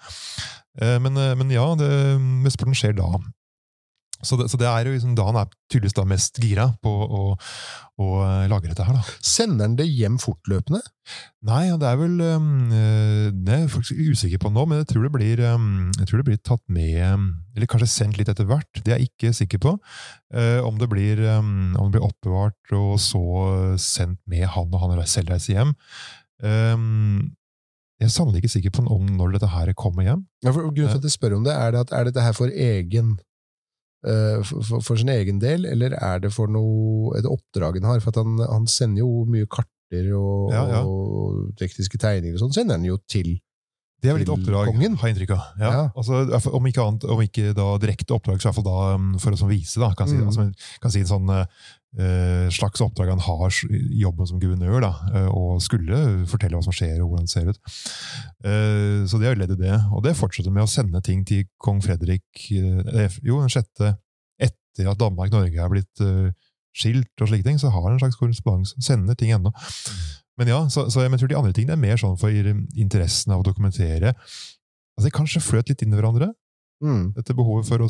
Eh, 0.81 0.99
Men, 0.99 1.17
eh, 1.17 1.35
men 1.35 1.51
ja, 1.53 1.65
det, 1.75 1.89
mesteparten 2.19 2.73
skjer 2.75 2.95
da. 2.97 3.11
Så 4.25 4.39
det, 4.39 4.49
så 4.51 4.57
det 4.59 4.67
er 4.67 4.89
jo 4.89 4.95
liksom 4.95 5.13
da 5.17 5.27
han 5.29 5.37
er 5.39 5.51
tydeligvis 5.71 5.95
da 5.97 6.05
mest 6.09 6.39
gira 6.41 6.65
på 6.83 6.91
å, 6.91 7.21
å 8.01 8.07
eh, 8.25 8.47
lage 8.51 8.69
dette 8.71 8.85
her, 8.85 8.97
da. 8.97 9.15
Sender 9.25 9.67
han 9.69 9.77
det 9.79 9.85
hjem 9.87 10.17
fortløpende? 10.21 10.81
Nei, 11.45 11.63
det 11.77 11.85
er 11.85 11.99
vel 12.01 12.15
um, 12.17 12.47
Det 12.73 13.53
er 13.53 13.59
jeg 13.63 13.71
faktisk 13.75 13.99
usikker 14.15 14.41
på 14.41 14.49
nå, 14.53 14.63
men 14.65 14.81
jeg 14.81 14.89
tror 14.89 15.05
det 15.05 15.13
blir, 15.13 15.43
um, 15.53 15.91
jeg 15.99 16.09
tror 16.09 16.21
det 16.21 16.27
blir 16.31 16.39
tatt 16.41 16.63
med 16.73 16.97
Eller 17.53 17.69
kanskje 17.69 17.91
sendt 17.93 18.17
litt 18.17 18.31
etter 18.31 18.49
hvert. 18.49 18.81
Det 18.81 18.95
er 18.95 19.03
jeg 19.03 19.11
ikke 19.13 19.33
sikker 19.37 19.61
på. 19.61 19.75
Uh, 20.33 20.59
Om 20.65 20.81
det 20.81 20.89
blir, 20.91 21.21
um, 21.37 21.75
om 21.77 21.87
det 21.87 21.99
blir 21.99 22.07
oppbevart 22.09 22.75
og 22.75 22.97
så 23.01 23.23
sendt 23.81 24.19
med 24.29 24.47
han 24.57 24.73
og 24.73 24.81
han 24.81 25.05
selv 25.07 25.31
reiser 25.35 25.59
hjem. 25.59 25.75
Um, 26.41 27.35
Jeg 28.01 28.09
er 28.09 28.11
sannelig 28.11 28.41
ikke 28.43 28.55
sikker 28.57 28.73
på 28.75 28.83
om 28.91 29.05
når 29.15 29.37
dette 29.37 29.47
her 29.53 29.71
kommer 29.77 30.03
hjem. 30.03 30.25
Ja, 30.43 30.51
for 30.51 30.65
grunnen 30.67 30.91
til 30.91 30.99
at 30.99 31.05
jeg 31.07 31.13
spør 31.15 31.37
om 31.37 31.45
det, 31.45 31.53
er 31.55 31.71
det 31.71 31.85
at 31.85 31.93
er 31.95 32.09
dette 32.09 32.25
her 32.25 32.35
for 32.35 32.51
egen 32.51 33.13
for, 34.45 34.61
for, 34.67 34.83
for 34.85 34.99
sin 35.01 35.09
egen 35.09 35.39
del, 35.41 35.65
eller 35.65 35.95
er 35.97 36.19
det 36.25 36.31
for 36.35 36.47
noe 36.51 37.15
er 37.17 37.23
det 37.25 37.31
han 37.81 37.89
har? 37.89 38.03
For 38.03 38.13
at 38.13 38.21
han, 38.21 38.37
han 38.45 38.67
sender 38.69 39.01
jo 39.05 39.25
mye 39.29 39.47
karter 39.49 40.11
og, 40.17 40.51
Ja, 40.53 40.63
ja. 40.69 40.83
og 40.85 41.51
tekniske 41.59 41.97
tegninger 42.01 42.35
og 42.37 42.45
sånn, 42.45 42.53
sender 42.57 42.77
han 42.79 42.85
jo 42.87 42.97
til 43.09 43.35
Det 44.03 44.09
er 44.11 44.17
vel 44.17 44.21
litt 44.25 44.29
oppdrag, 44.33 44.67
kongen? 44.69 44.95
har 45.01 45.07
jeg 45.09 45.15
inntrykk 45.15 45.31
av. 45.37 45.45
Ja. 45.61 45.69
Ja. 45.73 45.83
Altså, 45.97 46.49
om 46.53 46.65
ikke 46.69 46.83
annet, 46.83 47.05
om 47.09 47.21
ikke 47.23 47.53
da 47.57 47.67
direkte 47.81 48.13
oppdrag, 48.13 48.37
så 48.41 48.45
i 48.45 48.51
hvert 48.51 48.57
fall 48.59 48.67
da 48.67 48.81
um, 48.99 49.07
for 49.21 49.33
å 49.33 49.39
sånn 49.39 49.49
vise, 49.49 49.79
da, 49.81 49.89
kan 49.97 50.09
si, 50.11 50.17
Mm. 50.19 50.27
altså, 50.29 50.45
kan 50.83 50.93
si 50.93 51.01
en 51.01 51.09
sånn 51.09 51.31
eh, 51.33 51.45
slags 52.51 52.81
oppdrag 52.83 53.13
han 53.13 53.23
har 53.23 53.53
i 53.69 54.01
jobben 54.01 54.27
som 54.27 54.39
guvernør, 54.41 54.81
da, 54.83 54.91
eh, 55.13 55.29
og 55.31 55.61
skulle 55.63 55.99
fortelle 56.27 56.57
hva 56.57 56.65
som 56.65 56.75
skjer 56.75 56.99
og 56.99 57.13
hvordan 57.13 57.27
det 57.27 57.31
ser 57.31 57.51
ut. 57.51 57.59
Eh, 58.43 59.05
så 59.07 59.19
det 59.21 59.29
jo 59.29 59.39
ledd 59.39 59.55
i 59.55 59.61
det. 59.61 59.77
Og 59.95 60.03
det 60.03 60.17
fortsetter 60.19 60.51
med 60.51 60.65
å 60.65 60.71
sende 60.71 61.01
ting 61.05 61.23
til 61.27 61.45
kong 61.61 61.79
Fredrik 61.85 62.49
eh, 62.51 63.15
jo, 63.23 63.39
den 63.39 63.53
sjette 63.53 63.95
etter 64.41 64.91
at 64.91 64.99
Danmark-Norge 64.99 65.61
er 65.61 65.71
blitt 65.71 66.03
eh, 66.03 66.33
skilt 66.75 67.23
og 67.23 67.31
slike 67.31 67.47
ting, 67.47 67.59
så 67.61 67.71
har 67.71 67.87
han 67.87 67.95
en 67.95 68.03
slags 68.03 68.19
korrespondanse. 68.19 68.75
Sender 68.83 69.15
ting 69.15 69.31
ennå. 69.31 69.53
Men 70.35 70.51
ja, 70.51 70.59
så, 70.67 70.89
så 70.91 71.05
jeg 71.05 71.15
tror 71.21 71.31
de 71.31 71.39
andre 71.39 71.55
tingene 71.55 71.77
er 71.77 71.85
mer 71.85 71.99
sånn 71.99 72.19
for 72.19 72.27
interessen 72.75 73.31
av 73.31 73.39
å 73.39 73.47
dokumentere. 73.47 74.11
Altså, 74.11 75.05
Det 75.07 75.15
kanskje 75.15 75.43
fløt 75.43 75.71
litt 75.71 75.83
inn 75.85 75.95
i 75.95 75.99
hverandre. 75.99 76.33
Mm. 76.83 77.13
Dette 77.15 77.33
behovet 77.33 77.65
for 77.69 77.79
å 77.85 77.87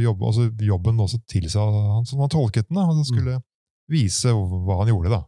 jobbe, 0.00 0.24
altså 0.26 0.46
jobben 0.64 0.96
også 0.98 1.20
tilsa 1.28 1.60
han 1.60 2.06
som 2.08 2.20
han 2.20 2.28
tolket 2.32 2.68
den. 2.68 2.76
da, 2.76 2.86
Han 2.86 3.04
skulle 3.04 3.42
vise 3.90 4.32
hva 4.32 4.78
han 4.80 4.88
gjorde. 4.88 5.10
da. 5.10 5.22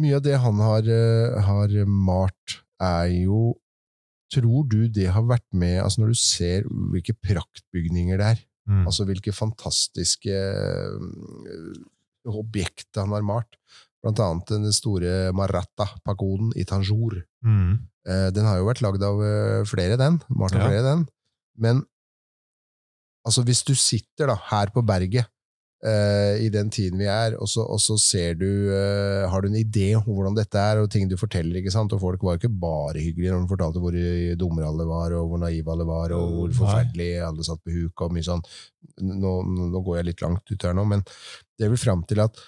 Mye 0.00 0.16
av 0.16 0.22
det 0.24 0.38
han 0.40 0.56
har, 0.56 0.82
eh, 0.88 1.40
har 1.42 1.68
malt, 1.86 2.60
er 2.80 3.08
jo 3.24 3.54
Tror 4.32 4.64
du 4.66 4.88
det 4.88 5.10
har 5.12 5.22
vært 5.28 5.44
med 5.52 5.82
altså 5.82 6.00
Når 6.00 6.08
du 6.08 6.14
ser 6.14 6.62
hvilke 6.64 7.12
praktbygninger 7.20 8.16
det 8.16 8.26
er, 8.26 8.38
Mm. 8.66 8.86
altså 8.86 9.04
hvilke 9.04 9.32
fantastiske 9.34 10.30
øh, 10.30 11.74
objekter 12.30 13.00
han 13.02 13.10
har 13.10 13.24
malt, 13.26 13.56
blant 14.02 14.20
annet 14.22 14.46
den 14.54 14.72
store 14.74 15.32
Maratta-pagoden 15.34 16.52
i 16.56 16.64
Tanjour. 16.64 17.24
Mm. 17.44 17.72
Eh, 18.06 18.30
Den 18.30 18.44
har 18.46 18.58
jo 18.60 18.68
vært 18.68 18.82
lagd 18.84 19.02
av 19.02 19.20
eh, 19.22 19.64
flere, 19.68 19.96
den. 19.98 20.20
Malt 20.30 20.54
av 20.54 20.60
Ja. 20.62 20.68
flere, 20.68 20.82
den. 20.82 21.08
Men 21.58 21.84
altså, 23.26 23.44
hvis 23.46 23.62
du 23.66 23.74
sitter 23.78 24.30
da, 24.30 24.36
her 24.50 24.72
på 24.74 24.84
berget 24.86 25.28
uh, 25.86 26.38
i 26.40 26.48
den 26.52 26.70
tiden 26.72 27.00
vi 27.02 27.08
er, 27.10 27.36
og 27.36 27.50
så, 27.50 27.64
og 27.66 27.80
så 27.82 27.98
ser 28.00 28.38
du 28.40 28.48
uh, 28.70 29.28
Har 29.30 29.42
du 29.42 29.50
en 29.50 29.58
idé 29.58 29.92
om 29.98 30.06
hvordan 30.06 30.36
dette 30.38 30.58
er, 30.58 30.80
og 30.82 30.90
ting 30.90 31.10
du 31.10 31.16
forteller, 31.20 31.58
ikke 31.60 31.74
sant? 31.74 31.92
Og 31.92 32.02
folk 32.02 32.24
var 32.24 32.40
ikke 32.40 32.52
bare 32.52 33.02
hyggelige 33.02 33.34
når 33.34 33.44
de 33.44 33.52
fortalte 33.52 33.82
hvor 33.82 34.00
dumme 34.40 34.66
alle 34.66 34.88
var, 34.88 35.16
og 35.18 35.30
hvor 35.30 35.42
naive 35.42 35.74
alle 35.74 35.88
var, 35.88 36.16
og 36.16 36.36
hvor 36.38 36.56
forferdelig 36.62 37.12
alle 37.28 37.46
satt 37.46 37.62
på 37.62 37.76
huk, 37.76 38.06
og 38.06 38.16
mye 38.16 38.26
sånn. 38.26 38.44
Nå, 39.02 39.36
nå 39.72 39.80
går 39.80 40.00
jeg 40.00 40.12
litt 40.12 40.24
langt 40.24 40.54
ut 40.54 40.68
her 40.68 40.76
nå, 40.76 40.86
men 40.88 41.06
det 41.60 41.70
vil 41.72 41.80
fram 41.80 42.06
til 42.08 42.24
at 42.24 42.40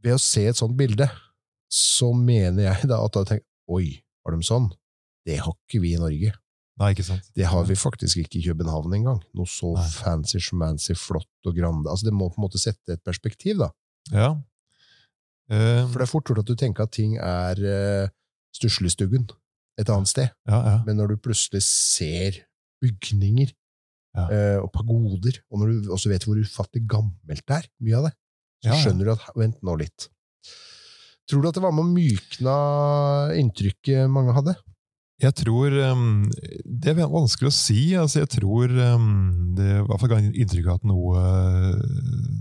ved 0.00 0.16
å 0.16 0.22
se 0.22 0.46
et 0.48 0.58
sånt 0.58 0.76
bilde, 0.78 1.06
så 1.70 2.10
mener 2.16 2.64
jeg 2.64 2.88
da 2.90 3.02
at 3.04 3.14
da 3.14 3.26
tenker 3.28 3.46
Oi, 3.70 4.00
var 4.26 4.34
de 4.34 4.42
sånn? 4.42 4.64
Det 5.22 5.36
har 5.38 5.52
ikke 5.54 5.78
vi 5.84 5.92
i 5.94 6.00
Norge. 6.00 6.32
Nei, 6.80 6.92
ikke 6.94 7.04
sant? 7.04 7.26
Det 7.36 7.44
har 7.44 7.66
vi 7.68 7.76
faktisk 7.76 8.22
ikke 8.22 8.38
i 8.40 8.44
København 8.46 8.94
engang. 8.96 9.18
Noe 9.36 9.48
så 9.50 9.74
Nei. 9.76 9.84
fancy, 9.92 10.38
schmancy, 10.40 10.94
flott 10.96 11.28
og 11.50 11.56
grande. 11.58 11.90
Altså, 11.92 12.06
det 12.08 12.14
må 12.16 12.30
på 12.32 12.40
en 12.40 12.46
måte 12.46 12.60
sette 12.62 12.96
et 12.96 13.02
perspektiv, 13.04 13.58
da. 13.60 13.68
Ja. 14.14 14.30
Uh, 15.50 15.84
For 15.90 15.98
det 16.00 16.06
er 16.06 16.10
fort 16.12 16.30
gjort 16.30 16.40
at 16.44 16.48
du 16.48 16.54
tenker 16.56 16.86
at 16.86 16.94
ting 16.96 17.16
er 17.20 17.60
uh, 17.60 18.08
stuslestuggen 18.56 19.26
et 19.80 19.90
annet 19.92 20.08
sted. 20.08 20.30
ja, 20.48 20.60
ja. 20.66 20.76
Men 20.86 20.96
når 21.00 21.12
du 21.14 21.20
plutselig 21.28 21.62
ser 21.66 22.40
bygninger 22.80 23.52
Ja. 24.16 24.24
uh, 24.26 24.58
og 24.64 24.72
pagoder, 24.74 25.36
og 25.52 25.60
når 25.60 25.68
du 25.84 25.92
også 25.94 26.08
vet 26.10 26.24
hvor 26.26 26.40
ufattelig 26.40 26.82
gammelt 26.90 27.44
det 27.46 27.56
er, 27.60 27.68
mye 27.84 27.98
av 28.00 28.08
det, 28.08 28.14
så 28.64 28.78
skjønner 28.82 29.06
du 29.06 29.12
at 29.12 29.28
Vent 29.38 29.60
nå 29.62 29.76
litt. 29.78 30.08
Tror 31.30 31.44
du 31.44 31.48
at 31.48 31.54
det 31.54 31.62
var 31.62 31.72
med 31.76 31.84
å 31.84 31.92
mykne 31.94 32.54
inntrykket 33.38 34.10
mange 34.10 34.34
hadde? 34.34 34.56
Jeg 35.20 35.36
tror 35.36 35.74
um, 35.92 36.28
Det 36.64 36.92
er 36.92 37.00
vanskelig 37.00 37.50
å 37.50 37.54
si. 37.54 37.80
Altså, 37.98 38.22
jeg 38.22 38.30
tror 38.38 38.72
um, 38.96 39.10
det 39.56 39.68
i 39.74 39.82
hvert 39.86 40.02
fall 40.02 40.12
ga 40.14 40.20
inntrykk 40.22 40.70
av 40.70 40.80
at 40.80 40.88
noe, 40.88 41.24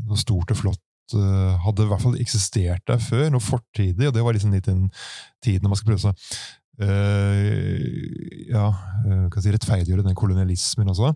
noe 0.07 0.19
stort 0.19 0.53
og 0.55 0.61
flott 0.61 1.17
uh, 1.17 1.57
hadde 1.65 1.85
i 1.85 1.91
hvert 1.91 2.05
fall 2.05 2.19
eksistert 2.21 2.85
der 2.89 3.01
før. 3.03 3.27
Noe 3.33 3.43
fortidig, 3.43 4.07
og 4.07 4.15
det 4.15 4.23
var 4.25 4.37
liksom 4.37 4.55
litt 4.55 4.69
den 4.69 4.87
tiden 5.43 5.65
når 5.65 5.75
man 5.75 5.81
skal 5.81 5.91
prøve 5.91 6.13
å 6.13 6.15
uh, 6.85 7.87
ja, 8.49 8.67
uh, 9.05 9.25
kan 9.33 9.43
si, 9.43 9.55
rettferdiggjøre 9.55 10.05
den 10.07 10.17
kolonialismen 10.17 10.91
også. 10.93 11.11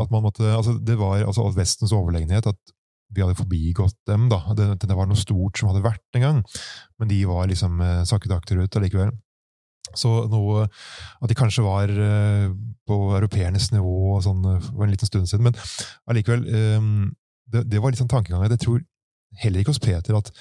At 0.00 0.14
man 0.14 0.24
måtte, 0.24 0.48
altså, 0.48 0.78
det 0.80 0.96
var 1.00 1.26
altså, 1.26 1.50
Vestens 1.56 1.92
overlegenhet. 1.96 2.48
at 2.48 2.78
vi 3.12 3.22
hadde 3.22 3.38
forbigått 3.38 3.98
dem. 4.08 4.28
da. 4.32 4.40
Det, 4.56 4.70
det 4.86 4.96
var 4.96 5.08
noe 5.08 5.20
stort 5.20 5.58
som 5.58 5.70
hadde 5.70 5.84
vært 5.84 6.18
en 6.18 6.24
gang, 6.26 6.40
men 7.00 7.10
de 7.10 7.20
var 7.28 7.50
liksom 7.50 7.80
eh, 7.84 8.02
sakket 8.08 8.34
akterut 8.36 8.78
allikevel. 8.78 9.12
Så 9.98 10.10
noe 10.32 10.66
At 10.66 11.30
de 11.30 11.36
kanskje 11.38 11.64
var 11.66 11.90
eh, 11.90 12.48
på 12.88 12.98
europeernes 13.18 13.70
nivå 13.74 14.18
sånn 14.24 14.42
eh, 14.48 14.60
for 14.70 14.86
en 14.86 14.92
liten 14.94 15.10
stund 15.10 15.30
siden. 15.30 15.48
Men 15.48 15.58
allikevel 16.10 16.44
eh, 16.48 16.90
det, 17.52 17.64
det 17.70 17.80
var 17.82 17.92
litt 17.92 18.02
sånn 18.02 18.12
tankegangen. 18.12 18.52
Jeg 18.52 18.64
tror 18.64 18.82
heller 19.42 19.62
ikke 19.62 19.74
hos 19.74 19.82
Peter 19.82 20.18
at 20.18 20.32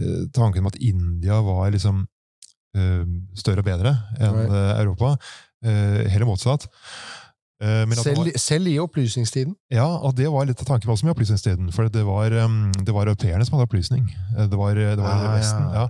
eh, 0.00 0.24
tanken 0.34 0.64
om 0.64 0.70
at 0.72 0.80
India 0.80 1.40
var 1.44 1.70
liksom 1.74 2.06
større 3.34 3.62
og 3.64 3.66
bedre 3.66 3.90
enn 4.22 4.52
Europa. 4.52 5.14
Heller 5.64 6.28
motsatt. 6.28 6.68
Eh, 7.60 7.84
det 7.86 7.96
var- 7.96 8.04
Selv, 8.04 8.32
selv 8.38 8.66
i 8.70 8.76
opplysningstiden. 8.78 9.54
ja, 9.70 9.84
og 9.86 10.14
det 10.14 10.28
var 10.30 10.44
litt 10.46 10.60
av 10.60 10.66
tanken 10.66 10.90
også 10.90 11.04
med 11.04 11.16
opplysningstiden. 11.16 11.72
For 11.74 11.88
det 11.88 12.04
var, 12.06 12.30
um, 12.44 12.70
var 12.86 13.06
europeerne 13.06 13.44
som 13.44 13.58
hadde 13.58 13.66
opplysning. 13.68 14.04
Eh, 14.38 14.46
Det 14.46 14.56
var, 14.58 14.74
det 14.74 14.96
var 14.98 15.10
Ah, 15.10 15.36
Vesten. 15.36 15.62
ja. 15.74 15.80
Ja. 15.82 15.88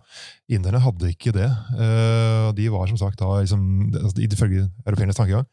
Inderne 0.57 0.81
hadde 0.81 1.11
ikke 1.13 1.33
det. 1.33 1.51
Uh, 1.77 2.53
de 2.57 2.69
var 2.73 2.87
som 2.89 2.97
sagt 2.97 3.19
da, 3.21 3.27
liksom, 3.43 3.93
altså, 3.95 4.17
ifølge 4.17 4.71
europeernes 4.87 5.17
tankegang, 5.17 5.45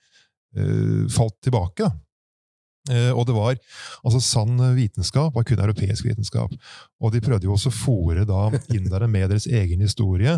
uh, 0.58 1.10
falt 1.10 1.36
tilbake. 1.44 1.84
da. 1.84 1.90
Eh, 2.92 3.12
og 3.12 3.26
det 3.26 3.34
var 3.34 3.56
altså 4.06 4.22
sann 4.22 4.60
vitenskap 4.78 5.34
var 5.36 5.46
kun 5.48 5.62
europeisk 5.64 6.06
vitenskap. 6.06 6.54
Og 7.02 7.14
de 7.14 7.22
prøvde 7.24 7.48
jo 7.48 7.56
også 7.56 7.72
å 7.72 7.78
fòre 7.78 8.26
inderne 8.76 9.10
med 9.10 9.30
deres 9.34 9.48
egen 9.48 9.82
historie 9.82 10.36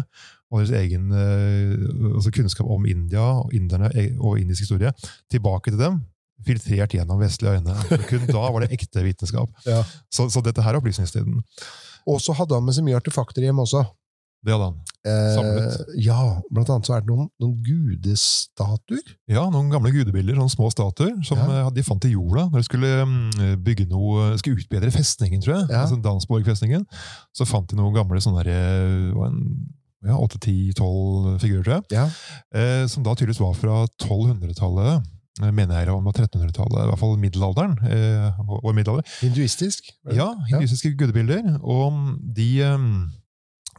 og 0.52 0.62
deres 0.62 0.76
egen 0.80 1.12
eh, 1.12 1.74
altså 2.16 2.32
kunnskap 2.32 2.70
om 2.72 2.86
India 2.88 3.26
og 3.42 3.54
inderne 3.54 3.92
e- 3.96 4.14
og 4.20 4.40
indisk 4.40 4.68
historie 4.68 4.94
tilbake 5.32 5.74
til 5.74 5.82
dem. 5.82 6.00
Filtrert 6.48 6.94
gjennom 6.94 7.20
vestlige 7.20 7.58
øyne. 7.58 7.76
For 7.90 8.08
kun 8.12 8.28
da 8.30 8.48
var 8.54 8.64
det 8.64 8.72
ekte 8.76 9.04
vitenskap. 9.04 9.52
Ja. 9.66 9.82
Så, 10.14 10.30
så 10.30 10.44
dette 10.46 10.64
her 10.64 10.76
er 10.76 10.80
opplysningstiden. 10.80 11.42
Og 12.08 12.22
så 12.24 12.36
hadde 12.38 12.56
han 12.56 12.64
med 12.64 12.78
seg 12.78 12.86
mye 12.88 13.00
artefakter 13.00 13.44
hjem 13.44 13.64
også. 13.66 13.84
Det 14.46 14.54
hadde 14.54 14.70
han. 14.70 14.78
Eh, 15.08 15.36
Samlet. 15.38 15.94
ja, 16.04 16.18
blant 16.52 16.70
annet 16.74 16.90
så 16.90 16.98
er 16.98 17.02
det 17.06 17.10
noen, 17.14 17.30
noen 17.40 17.56
gudestatuer. 17.64 19.04
Ja, 19.32 19.46
noen 19.54 19.70
gamle 19.72 19.92
gudebilder, 19.96 20.36
sånne 20.40 20.54
små 20.54 20.70
statuer, 20.74 21.14
som 21.28 21.38
Ja. 21.40 21.64
eh, 21.68 21.70
de 21.72 21.84
fant 21.88 22.04
i 22.06 22.12
jorda 22.14 22.48
når 22.52 22.60
de 22.60 22.68
skulle 22.68 22.92
mm, 23.06 23.64
bygge 23.64 23.88
noe, 23.90 24.38
skulle 24.42 24.60
utbedre 24.62 24.92
festningen, 24.92 25.42
tror 25.42 25.56
jeg. 25.62 25.70
Ja. 25.72 25.84
Altså 25.86 26.02
Dansborg-festningen. 26.04 26.86
Så 27.34 27.48
fant 27.48 27.68
de 27.70 27.76
noen 27.80 27.94
gamle 27.96 28.20
sånne 28.22 28.44
der, 28.44 28.54
eh, 28.54 29.34
ja, 30.08 30.16
8-10-12 30.16 31.40
figurer, 31.42 31.64
tror 31.64 31.76
jeg. 31.76 31.84
Ja. 31.92 32.08
Eh, 32.54 32.86
som 32.88 33.04
da 33.04 33.16
tydeligvis 33.16 33.40
var 33.42 33.54
fra 33.58 33.86
1200-tallet. 34.02 35.04
eh, 35.42 35.52
Mener 35.52 35.84
jeg, 35.86 35.90
om 35.94 36.04
det 36.04 36.14
var 36.14 36.26
1300-tallet, 36.26 36.84
i 36.84 36.90
hvert 36.90 37.00
fall 37.00 37.18
middelalderen. 37.18 37.78
Eh, 37.86 38.74
middelalder. 38.74 39.06
Hinduistisk. 39.22 39.92
Ja, 40.12 40.32
hinduistiske 40.50 40.90
Ja, 40.92 40.98
gudebilder. 40.98 41.60
Og 41.64 42.18
de, 42.34 42.62
eh, 42.62 42.78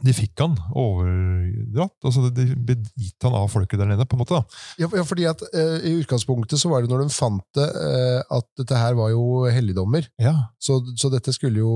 de 0.03 0.13
fikk 0.15 0.39
han 0.43 0.53
overdratt. 0.71 1.95
altså 2.05 2.29
De 2.33 2.45
ble 2.55 2.75
gitt 2.99 3.25
han 3.25 3.35
av 3.35 3.49
folket 3.51 3.79
der 3.81 3.89
nede, 3.91 4.05
på 4.07 4.15
en 4.17 4.21
måte. 4.23 4.37
da. 4.39 4.61
Ja, 4.81 4.87
ja, 4.95 5.03
fordi 5.07 5.25
at 5.29 5.41
eh, 5.53 5.79
I 5.89 5.95
utgangspunktet 6.03 6.59
så 6.61 6.69
var 6.71 6.81
det 6.85 6.91
når 6.91 7.03
de 7.07 7.09
fant 7.15 7.43
det, 7.57 7.67
eh, 7.67 8.21
at 8.37 8.47
dette 8.61 8.77
her 8.79 8.95
var 8.99 9.11
jo 9.11 9.45
helligdommer. 9.51 10.07
Ja, 10.21 10.35
Så, 10.59 10.79
så 10.99 11.11
dette 11.13 11.33
skulle 11.35 11.59
jo 11.63 11.73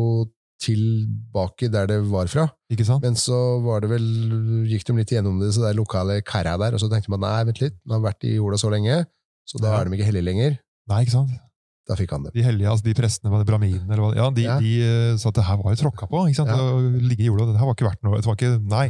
tilbake 0.63 1.67
der 1.71 1.87
det 1.89 1.97
var 2.07 2.27
fra. 2.31 2.45
ikke 2.71 2.85
sant? 2.87 3.03
Men 3.03 3.17
så 3.19 3.35
var 3.65 3.81
det 3.83 3.89
vel, 3.91 4.05
gikk 4.71 4.85
de 4.87 4.95
litt 5.01 5.11
gjennom 5.11 5.41
det, 5.41 5.51
så 5.55 5.65
det 5.65 5.73
lokale 5.75 6.21
kara 6.23 6.55
der, 6.61 6.73
og 6.77 6.79
så 6.83 6.87
tenkte 6.91 7.11
man 7.11 7.19
nei, 7.25 7.43
vent 7.49 7.59
litt, 7.63 7.75
den 7.83 7.97
har 7.97 8.03
vært 8.05 8.23
i 8.29 8.35
jorda 8.37 8.59
så 8.61 8.71
lenge, 8.71 9.01
så 9.49 9.59
da 9.59 9.73
Ja. 9.73 9.81
er 9.81 9.89
de 9.89 9.97
ikke 9.97 10.07
hellige 10.07 10.23
lenger. 10.29 10.55
Nei, 10.87 11.01
ikke 11.03 11.15
sant? 11.17 11.33
Da 11.89 11.97
fikk 11.99 12.13
han 12.15 12.23
det. 12.23 12.31
De 12.37 12.43
hellige, 12.45 12.69
altså 12.71 12.85
de 12.87 12.93
prestene, 12.95 13.31
var 13.33 13.41
det 13.43 13.49
braminene 13.49 13.89
eller 13.91 14.03
hva? 14.05 14.11
Ja, 14.15 14.29
de, 14.31 14.45
Ja. 14.47 14.59
de 14.61 14.73
eh, 14.83 15.17
sa 15.19 15.29
at 15.33 15.35
det 15.35 15.43
her 15.49 15.57
var 15.59 15.73
jo 15.73 15.81
tråkka 15.81 16.07
på. 16.07 16.21
ikke 16.29 16.39
sant? 16.39 16.53
Ja. 16.53 16.55
Å 16.55 17.01
ligge 17.03 17.25
i 17.25 17.27
jorda, 17.27 17.49
det 17.51 17.59
her 17.59 17.67
var 17.67 17.75
ikke 17.75 17.89
verdt 17.89 18.03
noe. 18.07 18.21
det 18.21 18.29
var 18.29 18.39
ikke, 18.39 18.53
Nei. 18.71 18.87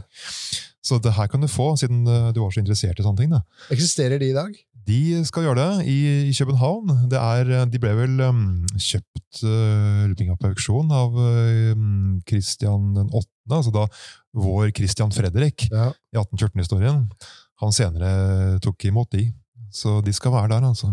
Så 0.83 0.99
det 1.01 1.13
her 1.15 1.27
kan 1.31 1.41
du 1.41 1.47
få, 1.47 1.71
siden 1.79 2.03
eh, 2.05 2.29
du 2.35 2.41
var 2.43 2.51
så 2.53 2.61
interessert 2.61 2.99
i 2.99 3.05
sånne 3.05 3.17
ting. 3.23 3.33
da. 3.33 3.41
Eksisterer 3.73 4.19
de 4.21 4.29
i 4.29 4.35
dag? 4.35 4.53
De 4.83 5.23
skal 5.23 5.45
gjøre 5.47 5.61
det 5.63 5.87
i, 5.87 5.97
i 6.27 6.33
København. 6.35 6.91
Det 7.09 7.19
er, 7.19 7.51
eh, 7.55 7.65
de 7.71 7.79
ble 7.79 7.93
vel 7.95 8.19
um, 8.27 8.41
kjøpt 8.75 9.43
uh, 9.47 10.35
på 10.37 10.49
auksjon 10.51 10.91
av 10.91 11.15
um, 11.15 12.19
Christian 12.27 12.91
den 12.97 13.07
8., 13.09 13.25
altså 13.57 13.71
da 13.75 13.85
vår 14.35 14.73
Christian 14.75 15.11
Fredrik 15.15 15.69
Ja. 15.71 15.89
i 16.13 16.19
1814-historien. 16.19 17.07
Han 17.63 17.71
senere 17.71 18.59
tok 18.63 18.83
imot 18.89 19.09
de. 19.15 19.29
Så 19.73 19.99
de 20.05 20.13
skal 20.13 20.31
være 20.35 20.51
der, 20.53 20.65
altså. 20.69 20.91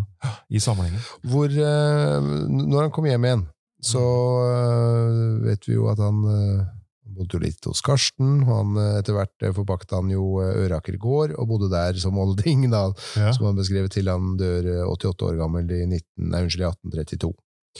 I 0.48 0.60
samlingen. 0.62 1.00
Hvor, 1.28 1.52
eh, 1.52 2.28
når 2.48 2.86
han 2.86 2.92
kom 2.96 3.04
hjem 3.10 3.26
igjen, 3.28 3.42
så 3.84 4.00
eh, 4.48 5.48
vet 5.50 5.66
vi 5.68 5.74
jo 5.76 5.88
at 5.92 6.00
han 6.00 6.22
eh, 6.32 6.62
bodde 7.10 7.36
jo 7.36 7.42
litt 7.42 7.68
hos 7.68 7.82
Karsten. 7.84 8.42
Han, 8.48 8.72
etter 8.98 9.16
hvert 9.18 9.46
forpakta 9.56 10.00
han 10.00 10.08
jo 10.14 10.38
Øraker 10.40 10.96
gård, 11.00 11.34
og 11.36 11.48
bodde 11.52 11.68
der 11.72 11.98
som 12.00 12.16
olding, 12.20 12.66
da, 12.72 12.86
Ja. 13.20 13.32
som 13.36 13.50
han 13.50 13.60
beskrev 13.60 13.88
til 13.92 14.08
han 14.08 14.34
dør 14.40 14.70
eh, 14.78 14.88
88 14.88 15.28
år 15.28 15.38
gammel 15.42 15.68
i, 15.76 15.82
19, 15.84 16.30
nei, 16.32 16.42
unnskyld, 16.46 16.64
i 16.64 16.70
1832. 16.72 17.32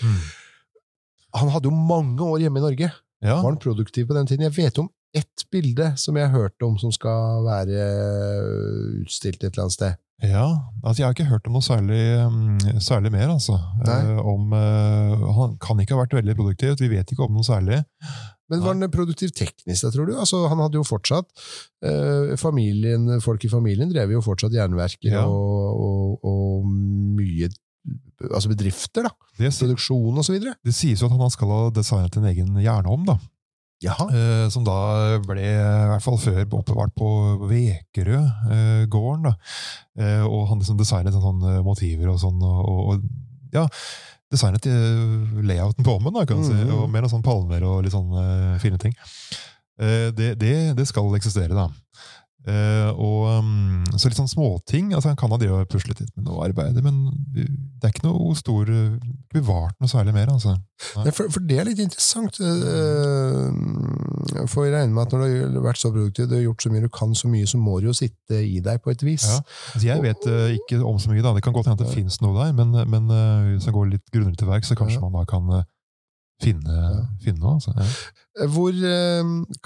Mm. 0.05 0.21
Han 1.41 1.53
hadde 1.55 1.71
jo 1.71 1.77
mange 1.77 2.27
år 2.27 2.43
hjemme 2.45 2.61
i 2.61 2.67
Norge. 2.69 2.93
ja. 3.25 3.37
Var 3.41 3.49
han 3.51 3.61
produktiv 3.63 4.09
på 4.09 4.17
den 4.17 4.27
tiden? 4.29 4.45
Jeg 4.49 4.57
vet 4.57 4.79
om 4.83 4.89
ett 5.17 5.47
bilde 5.51 5.93
som 5.99 6.17
jeg 6.17 6.29
har 6.31 6.37
hørt 6.47 6.63
om, 6.63 6.77
som 6.79 6.93
skal 6.95 7.43
være 7.47 7.81
eh, 7.81 9.03
utstilt 9.03 9.43
et 9.43 9.51
eller 9.53 9.67
annet 9.67 9.77
sted. 9.79 9.99
Ja, 10.21 10.45
altså 10.85 11.01
jeg 11.01 11.07
har 11.09 11.15
ikke 11.17 11.31
hørt 11.31 11.47
om 11.49 11.55
noe 11.57 11.65
særlig, 11.65 12.01
mm, 12.29 12.81
særlig 12.85 13.09
mer, 13.15 13.31
altså. 13.33 13.55
Eh, 13.89 14.19
om, 14.21 14.51
eh, 14.53 15.23
han 15.39 15.55
kan 15.65 15.81
ikke 15.81 15.97
ha 15.97 16.03
vært 16.03 16.19
veldig 16.19 16.35
produktiv, 16.37 16.75
vi 16.83 16.91
vet 16.93 17.09
ikke 17.15 17.25
om 17.25 17.39
noe 17.39 17.47
særlig. 17.47 17.79
Men 18.51 18.61
var 18.61 18.75
han 18.75 18.91
produktiv 18.93 19.31
teknisk, 19.33 19.87
da, 19.87 19.91
tror 19.95 20.11
du? 20.11 20.13
Altså, 20.19 20.43
han 20.51 20.61
hadde 20.61 20.77
jo 20.77 20.85
fortsatt 20.85 21.29
eh, 21.87 22.35
familien, 22.37 23.07
Folk 23.23 23.45
i 23.47 23.51
familien 23.53 23.93
drev 23.95 24.11
jo 24.17 24.21
fortsatt 24.27 24.53
jernverker 24.57 25.15
Ja. 25.15 25.25
og, 25.25 25.81
og, 25.81 26.25
og 26.27 26.67
mye 26.69 27.49
Altså 28.21 28.51
bedrifter, 28.51 29.07
da. 29.07 29.15
Det, 29.39 29.49
Produksjon 29.57 30.19
og 30.21 30.25
så 30.27 30.35
videre. 30.35 30.53
det 30.67 30.75
sies 30.77 31.01
jo 31.01 31.07
at 31.09 31.15
han 31.17 31.31
skal 31.33 31.49
ha 31.55 31.61
designet 31.73 32.19
en 32.21 32.27
egen 32.29 32.59
jernovn, 32.61 33.07
da. 33.09 33.15
Eh, 34.13 34.49
som 34.53 34.65
da 34.67 35.19
ble, 35.25 35.41
i 35.41 35.89
hvert 35.89 36.05
fall 36.05 36.19
før, 36.21 36.43
oppbevart 36.61 36.93
på 37.01 37.09
Vekerød-gården. 37.49 39.31
Eh, 40.01 40.25
og 40.27 40.49
han 40.51 40.61
liksom 40.61 40.79
designet 40.81 41.17
sånne 41.17 41.61
motiver 41.67 42.11
og 42.13 42.21
sånn, 42.21 42.41
og, 42.45 42.81
og, 42.95 43.05
ja, 43.55 43.65
designet 44.31 44.67
eh, 44.69 45.41
layouten 45.49 45.87
på 45.87 45.97
ommen, 45.97 46.13
da, 46.15 46.27
kan 46.29 46.43
du 46.43 46.47
si, 46.49 46.55
Mhm. 46.55 46.75
og 46.77 46.91
med 46.91 47.03
noen 47.03 47.11
sånne 47.15 47.27
palmer 47.27 47.65
og 47.67 47.83
litt 47.85 47.93
sånne 47.97 48.59
fine 48.61 48.79
ting. 48.79 48.95
Eh, 49.81 50.11
det, 50.13 50.35
det, 50.39 50.77
det 50.77 50.87
skal 50.87 51.09
eksistere, 51.17 51.55
da. 51.57 51.69
Eh, 52.49 52.89
og 52.97 53.27
um, 53.45 53.83
Så 54.01 54.09
litt 54.09 54.17
sånn 54.17 54.31
småting. 54.31 54.95
altså 54.97 55.11
Han 55.11 55.19
kan 55.21 55.33
ha 55.35 55.37
det 55.41 55.51
å 55.53 55.59
pusle 55.69 55.93
litt 55.93 56.09
med 56.17 56.25
noe 56.25 56.47
arbeid, 56.47 56.79
men 56.81 57.03
det 57.35 57.85
er 57.85 57.93
ikke 57.93 58.07
noe 58.07 58.33
stor 58.39 58.71
eh, 58.73 58.95
bevart 59.35 59.77
noe 59.81 59.91
særlig 59.93 60.15
mer. 60.17 60.33
altså. 60.33 60.55
Nei, 60.97 61.13
for, 61.13 61.29
for 61.29 61.45
det 61.45 61.59
er 61.61 61.69
litt 61.69 61.83
interessant. 61.85 62.41
Uh, 62.41 63.53
For 64.49 64.65
jeg 64.65 64.73
regner 64.73 64.95
med 64.95 65.05
at 65.05 65.13
når 65.13 65.27
du 65.27 65.59
har 65.59 65.67
vært 65.69 65.83
så 65.83 65.93
produktiv, 65.93 66.31
du 66.31 66.39
har 66.39 66.47
gjort 66.47 66.65
så 66.65 66.73
mye 66.73 66.87
du 66.87 66.89
kan, 66.97 67.13
så 67.15 67.29
mye, 67.29 67.51
så 67.51 67.61
må 67.61 67.77
det 67.81 67.91
jo 67.91 67.97
sitte 68.01 68.41
i 68.41 68.57
deg 68.65 68.81
på 68.81 68.95
et 68.95 69.05
vis. 69.05 69.29
Ja. 69.29 69.43
Altså, 69.75 69.85
jeg 69.91 70.07
vet 70.09 70.31
uh, 70.33 70.49
ikke 70.57 70.81
om 70.81 70.97
så 71.03 71.13
mye, 71.13 71.25
da. 71.27 71.35
det 71.37 71.45
kan 71.45 71.57
godt 71.57 71.69
hende 71.69 71.77
at 71.77 71.85
det 71.91 71.93
finnes 71.99 72.21
noe 72.25 72.35
der, 72.41 72.57
men, 72.57 72.73
men 72.89 73.13
hvis 73.53 73.69
man 73.69 73.77
går 73.77 73.93
litt 73.99 74.09
grundigere 74.09 74.41
til 74.41 74.53
verks, 74.55 74.73
så 74.73 74.81
kanskje 74.81 74.97
Ja. 75.01 75.05
man 75.05 75.21
da 75.21 75.29
kan 75.29 75.53
finne, 76.41 77.07
finne 77.21 77.41
noe. 77.45 77.59
Altså. 77.61 77.77
Ja. 77.77 78.49
Hvor 78.49 78.73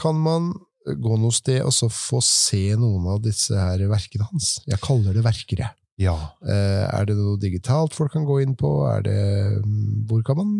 kan 0.00 0.18
man 0.18 0.54
gå 0.84 1.16
noe 1.20 1.32
sted 1.32 1.62
og 1.64 1.72
så 1.72 1.88
få 1.92 2.20
se 2.24 2.74
noen 2.76 3.06
av 3.14 3.22
disse 3.24 3.54
her 3.56 3.80
verkene 3.88 4.26
hans? 4.30 4.58
Jeg 4.68 4.80
kaller 4.84 5.16
det 5.16 5.24
verkere. 5.24 5.70
ja. 5.98 6.14
Eh, 6.44 6.84
Er 7.00 7.04
det 7.08 7.16
noe 7.16 7.38
digitalt 7.40 7.94
folk 7.94 8.12
kan 8.12 8.24
gå 8.28 8.40
inn 8.42 8.54
på? 8.56 8.70
Er 8.90 9.02
det, 9.02 9.20
mm, 9.64 10.04
hvor 10.08 10.22
kan 10.26 10.36
man 10.36 10.50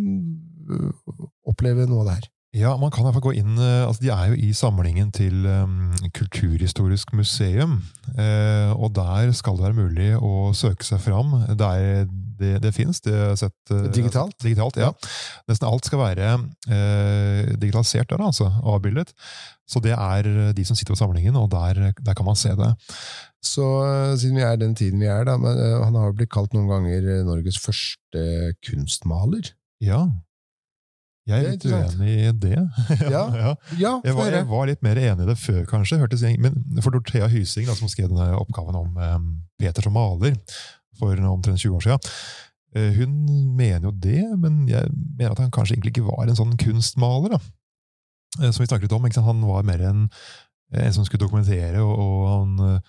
eh, 0.71 1.27
oppleve 1.51 1.87
noe 1.91 2.01
av 2.05 2.07
det 2.09 2.15
her? 2.21 2.29
Ja, 2.55 2.77
man 2.79 2.93
kan 2.95 3.03
i 3.03 3.09
hvert 3.09 3.17
fall 3.17 3.25
gå 3.27 3.33
inn 3.41 3.57
eh, 3.59 3.83
altså 3.83 4.05
De 4.05 4.11
er 4.15 4.29
jo 4.31 4.37
i 4.39 4.53
samlingen 4.55 5.09
til 5.15 5.43
um, 5.43 5.91
Kulturhistorisk 6.15 7.11
museum. 7.19 7.81
Eh, 8.15 8.71
og 8.79 8.93
der 8.95 9.33
skal 9.35 9.59
det 9.59 9.67
være 9.67 9.79
mulig 9.81 10.13
å 10.15 10.53
søke 10.55 10.87
seg 10.87 11.03
fram. 11.03 11.35
Det, 11.51 11.67
er, 11.67 12.07
det, 12.39 12.53
det 12.63 12.71
fins. 12.77 13.03
Det 13.03 13.15
jeg 13.15 13.41
sett 13.43 13.75
eh, 13.75 13.89
Digitalt? 13.97 14.37
digitalt 14.45 14.79
ja. 14.79 14.93
Nesten 15.51 15.67
alt 15.67 15.91
skal 15.91 16.03
være 16.05 16.29
eh, 16.71 17.51
digitalisert 17.59 18.13
der, 18.15 18.23
altså. 18.23 18.53
Avbildet. 18.63 19.11
Så 19.67 19.83
det 19.83 19.97
er 19.97 20.29
de 20.55 20.67
som 20.69 20.79
sitter 20.79 20.95
på 20.95 21.01
samlingen, 21.01 21.35
og 21.41 21.49
der, 21.51 21.91
der 21.99 22.15
kan 22.15 22.29
man 22.29 22.39
se 22.39 22.55
det. 22.55 22.71
Så 23.43 23.67
eh, 23.83 24.15
siden 24.21 24.39
vi 24.39 24.47
er 24.47 24.61
den 24.63 24.79
tiden 24.79 25.03
vi 25.03 25.11
er, 25.11 25.27
da, 25.27 25.35
men, 25.41 25.59
han 25.83 25.99
har 25.99 26.13
jo 26.13 26.19
blitt 26.21 26.31
kalt 26.37 26.55
noen 26.55 26.71
ganger 26.71 27.27
Norges 27.27 27.59
første 27.59 28.55
kunstmaler. 28.63 29.51
Ja. 29.83 30.05
Jeg 31.27 31.41
er 31.41 31.47
er 31.47 31.53
litt 31.55 31.65
uenig 31.65 32.15
i 32.29 32.33
det. 32.37 32.59
Ja. 33.15 33.23
ja. 33.33 33.53
Ja, 33.81 33.93
Jeg 34.05 34.15
var, 34.17 34.31
jeg 34.31 34.47
var 34.51 34.67
litt 34.69 34.83
mer 34.85 34.99
enig 35.01 35.25
i 35.25 35.29
det 35.31 35.39
før, 35.41 35.63
kanskje. 35.71 35.99
Jeg- 36.21 36.41
men 36.41 36.83
for 36.85 36.91
Dorthea 36.93 37.29
Hysing, 37.33 37.67
da, 37.67 37.75
som 37.75 37.89
skrev 37.89 38.11
denne 38.13 38.35
oppgaven 38.37 38.77
om 38.77 38.97
um, 39.01 39.29
Peter 39.59 39.83
som 39.83 39.93
maler 39.97 40.37
for 40.99 41.17
omtrent 41.17 41.59
20 41.59 41.75
år 41.79 41.81
siden, 41.87 42.13
eh, 42.77 42.93
hun 42.99 43.15
mener 43.57 43.89
jo 43.89 43.91
det, 43.91 44.21
men 44.39 44.67
jeg 44.69 44.87
mener 45.17 45.33
at 45.33 45.39
han 45.43 45.51
kanskje 45.51 45.75
egentlig 45.79 45.95
ikke 45.97 46.07
var 46.11 46.29
en 46.29 46.37
sånn 46.39 46.57
kunstmaler. 46.61 47.35
da. 47.39 47.41
Eh, 48.43 48.51
som 48.53 48.63
vi 48.63 48.69
snakket 48.69 48.89
litt 48.91 48.93
om. 48.99 49.09
Han 49.25 49.41
var 49.49 49.63
mer 49.67 49.81
en, 49.81 50.05
en 50.75 50.93
som 50.93 51.05
skulle 51.07 51.25
dokumentere 51.25 51.81
og, 51.83 51.99
og 51.99 52.29
han 52.29 52.55
eh, 52.69 52.81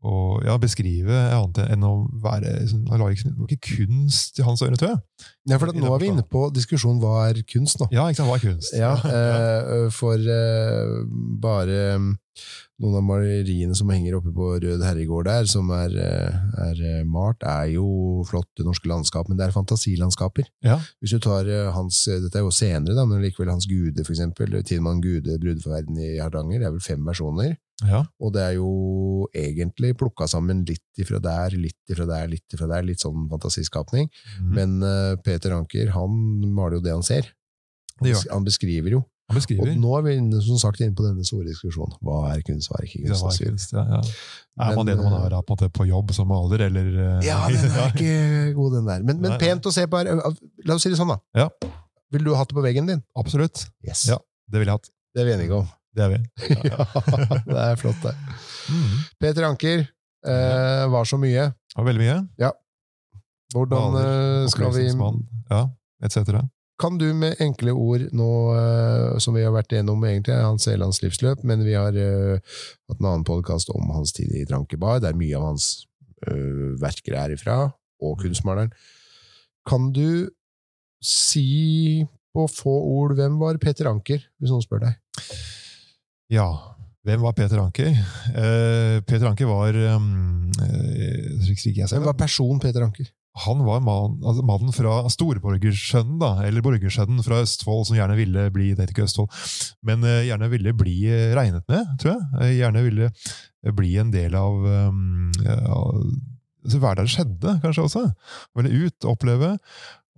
og 0.00 0.44
ja, 0.46 0.54
beskrive 0.60 1.12
annet 1.12 1.58
enn 1.74 1.82
å 1.84 1.92
være 2.22 2.54
sånn, 2.70 2.86
det 2.88 3.00
var 3.02 3.12
ikke 3.12 3.74
kunst 3.76 4.40
i 4.40 4.46
hans 4.46 4.62
øyne, 4.64 4.78
tror 4.80 4.94
jeg. 4.94 5.26
Ja, 5.50 5.58
for 5.60 5.72
at 5.72 5.76
nå 5.76 5.90
er 5.92 6.00
vi 6.00 6.08
inne 6.08 6.24
på 6.24 6.46
diskusjonen 6.56 7.02
hva 7.02 7.26
er 7.28 7.42
kunst 7.44 7.82
nå. 7.82 7.90
Ja, 7.92 8.06
ikke 8.08 8.22
sant, 8.22 8.30
hva 8.30 8.38
er 8.38 8.46
kunst? 8.46 8.72
Ja, 8.76 8.94
eh, 9.18 9.90
for 9.92 10.16
eh, 10.16 10.94
bare 11.42 11.82
noen 12.80 12.96
av 12.96 13.04
maleriene 13.04 13.76
som 13.76 13.90
henger 13.92 14.16
oppe 14.16 14.32
på 14.34 14.50
Rød 14.62 14.84
herregård 14.84 15.28
der, 15.28 15.48
som 15.50 15.70
er, 15.74 15.94
eh, 16.00 16.36
er 16.64 16.82
eh, 16.90 17.00
malt, 17.04 17.42
er 17.44 17.72
jo 17.74 17.86
flotte 18.28 18.64
norske 18.64 18.88
landskap, 18.88 19.28
men 19.28 19.38
det 19.38 19.48
er 19.48 19.56
fantasilandskaper. 19.56 20.48
Ja. 20.64 20.78
Hvis 21.00 21.16
du 21.16 21.20
tar 21.22 21.48
eh, 21.50 21.70
hans, 21.74 22.04
dette 22.08 22.40
er 22.40 22.46
jo 22.46 22.54
senere, 22.54 22.96
da, 22.96 23.04
men 23.08 23.24
likevel 23.24 23.52
hans 23.52 23.68
gude, 23.70 24.04
for 24.06 24.16
eksempel, 24.16 24.56
Tidemann 24.62 25.02
Gude, 25.04 25.36
verden 25.66 25.98
i 26.00 26.14
Hardanger, 26.18 26.62
det 26.62 26.70
er 26.70 26.78
vel 26.78 26.86
fem 26.86 27.04
versjoner. 27.06 27.56
ja. 27.84 28.04
Og 28.20 28.32
det 28.36 28.42
er 28.44 28.56
jo 28.58 28.70
egentlig 29.36 29.94
plukka 30.00 30.28
sammen 30.28 30.64
litt 30.68 31.00
ifra 31.00 31.20
der, 31.22 31.56
litt 31.56 31.92
ifra 31.92 32.08
der, 32.08 32.28
litt 32.32 32.56
ifra 32.56 32.68
der, 32.70 32.86
litt 32.86 33.04
sånn 33.04 33.28
fantasiskapning. 33.30 34.08
Mm. 34.40 34.50
Men 34.56 34.74
uh, 34.84 35.14
Peter 35.24 35.54
Anker, 35.56 35.92
han 35.96 36.18
maler 36.52 36.78
jo 36.78 36.84
det 36.84 36.96
han 36.96 37.06
ser. 37.06 37.32
Han, 38.00 38.08
Det 38.08 38.16
han 38.30 38.44
beskriver 38.46 38.96
jo. 38.96 39.02
Han 39.30 39.60
Og 39.62 39.68
nå 39.78 39.90
er 39.98 40.04
vi 40.06 40.14
som 40.42 40.58
sagt 40.58 40.80
inne 40.82 40.94
på 40.98 41.04
denne 41.06 41.24
store 41.26 41.46
diskusjonen. 41.46 41.94
Hva 42.04 42.32
er 42.32 42.40
kunst, 42.46 42.70
hva 42.70 42.80
er 42.80 42.88
ikke 42.88 43.04
kunst? 43.04 43.26
er 43.28 43.50
kunst, 43.50 43.74
ja, 43.76 43.84
ja. 43.94 44.00
Er 44.60 44.76
man 44.76 44.88
det 44.88 44.96
når 44.98 45.06
man 45.06 45.20
eh, 45.20 45.36
er 45.38 45.44
på, 45.46 45.56
på 45.78 45.86
jobb 45.86 46.10
som 46.16 46.28
maler, 46.30 46.66
eller 46.66 46.88
eh, 46.90 47.28
Ja, 47.28 47.38
den 47.48 47.70
er 47.70 47.92
ikke 47.94 48.16
god, 48.58 48.78
den 48.78 48.90
der. 48.90 49.04
Men, 49.06 49.22
men 49.22 49.36
pent 49.40 49.70
å 49.70 49.74
se 49.74 49.86
på 49.86 50.00
her. 50.00 50.10
La 50.66 50.76
oss 50.76 50.86
si 50.86 50.92
det 50.92 50.98
sånn, 50.98 51.14
da. 51.14 51.20
Ja. 51.44 51.48
Vil 52.10 52.26
du 52.26 52.32
ha 52.34 52.42
det 52.42 52.56
på 52.56 52.64
veggen 52.64 52.90
din? 52.90 53.04
Absolutt. 53.18 53.68
Yes. 53.86 54.08
Ja. 54.10 54.18
Det 54.50 54.58
ville 54.58 54.74
jeg 54.74 54.82
hatt. 54.82 54.90
Det 55.14 55.22
er 55.22 55.30
vi 55.30 55.36
enige 55.36 55.60
om. 55.62 55.70
Det 55.94 56.04
er 56.06 56.10
vi. 56.12 56.18
ja, 56.70 56.86
det 57.46 57.62
er 57.64 57.78
flott, 57.78 58.02
det. 58.02 58.14
Mm. 58.70 58.96
Peter 59.22 59.46
Anker 59.46 59.78
eh, 59.82 60.84
var 60.90 61.06
så 61.06 61.18
mye. 61.22 61.50
Var 61.76 61.86
veldig 61.86 62.02
mye. 62.06 62.50
Hvordan 63.54 63.98
eh, 63.98 64.48
skal 64.50 64.74
vi 64.74 64.86
Ja, 64.90 65.64
etc. 66.02 66.34
Kan 66.80 66.96
du 66.96 67.10
med 67.12 67.36
enkle 67.44 67.74
ord 67.76 68.06
nå, 68.16 68.30
eh, 68.56 69.18
som 69.20 69.36
vi 69.36 69.42
har 69.44 69.52
vært 69.52 69.74
igjennom 69.74 70.00
egentlig, 70.08 70.38
Hans 70.40 70.64
Elands 70.70 71.02
livsløp, 71.04 71.42
men 71.44 71.60
vi 71.66 71.74
har 71.76 71.92
uh, 71.92 72.40
hatt 72.88 73.02
en 73.02 73.08
annen 73.10 73.26
podkast 73.28 73.68
om 73.74 73.90
hans 73.92 74.14
tid 74.16 74.32
i 74.32 74.46
Trankebar, 74.48 75.02
der 75.04 75.18
mye 75.18 75.36
av 75.36 75.50
hans 75.50 75.66
uh, 76.24 76.72
verker 76.80 77.18
er 77.20 77.36
ifra, 77.36 77.58
og 78.00 78.16
kunstmaleren. 78.24 78.72
Kan 79.68 79.90
du 79.92 80.30
si 81.04 82.06
på 82.32 82.46
få 82.48 82.72
ord 82.94 83.16
hvem 83.18 83.36
var 83.42 83.60
Peter 83.60 83.90
Anker, 83.90 84.24
hvis 84.40 84.52
noen 84.54 84.64
spør 84.64 84.86
deg? 84.86 84.96
Ja. 86.32 86.48
Hvem 87.04 87.22
var 87.24 87.32
Peter 87.36 87.60
Anker? 87.60 87.92
Uh, 88.32 89.00
Peter 89.08 89.28
Anker 89.28 89.48
var 89.48 89.76
um, 89.96 90.50
Hvem 90.52 92.04
var 92.04 92.16
personen 92.16 92.60
Peter 92.60 92.84
Anker? 92.84 93.08
Han 93.46 93.62
var 93.66 93.82
man, 93.84 94.18
altså 94.24 94.44
mannen 94.46 94.74
fra 94.74 94.96
storborgersønnen, 95.12 96.18
da, 96.20 96.32
eller 96.46 96.64
borgersønnen 96.64 97.22
fra 97.24 97.40
Østfold, 97.44 97.86
som 97.88 97.98
gjerne 97.98 98.16
ville 98.18 98.48
bli 98.54 98.70
det 98.72 98.84
heter 98.84 98.94
ikke 98.94 99.06
Østfold, 99.08 99.30
men 99.86 100.04
uh, 100.06 100.20
gjerne 100.26 100.50
ville 100.52 100.74
bli 100.76 100.96
eh, 101.10 101.30
regnet 101.36 101.64
med, 101.70 101.94
tror 102.02 102.14
jeg. 102.14 102.26
Eh, 102.40 102.56
gjerne 102.58 102.84
ville 102.86 103.10
bli 103.76 103.94
en 104.00 104.12
del 104.12 104.36
av 104.38 104.66
um, 104.90 105.30
ja, 105.44 105.56
altså 106.64 106.80
Være 106.80 107.02
der 107.02 107.10
skjedde, 107.12 107.54
kanskje 107.62 107.86
også. 107.86 108.04
Ville 108.58 108.86
ut, 108.86 109.08
oppleve, 109.08 109.54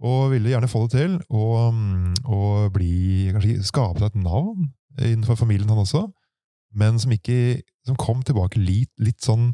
og 0.02 0.32
ville 0.32 0.50
gjerne 0.50 0.70
få 0.70 0.86
det 0.86 0.96
til. 0.96 1.18
Og, 1.30 1.74
mm, 1.74 2.24
og 2.26 2.72
bli, 2.74 2.94
kanskje 3.34 3.60
skape 3.66 4.02
seg 4.02 4.10
et 4.10 4.24
navn 4.24 4.72
innenfor 4.98 5.38
familien, 5.38 5.70
han 5.70 5.84
også, 5.84 6.06
men 6.76 6.98
som 7.00 7.12
ikke 7.14 7.62
som 7.86 7.96
kom 7.98 8.22
tilbake 8.26 8.60
litt, 8.60 8.92
litt 9.02 9.22
sånn 9.24 9.50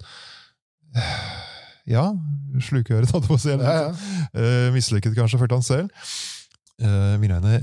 ja, 1.88 2.06
slukøret, 2.68 3.10
hadde 3.12 3.24
jeg 3.24 3.30
på 3.30 3.36
å 3.38 3.42
si. 3.42 3.54
Ja, 3.54 3.76
Ja. 3.78 3.92
Eh, 4.38 4.68
mislykket 4.74 5.16
kanskje, 5.16 5.40
følte 5.40 5.58
han 5.58 5.66
selv. 5.66 6.10
Uh, 6.78 7.16
mine 7.18 7.40
øyne 7.40 7.62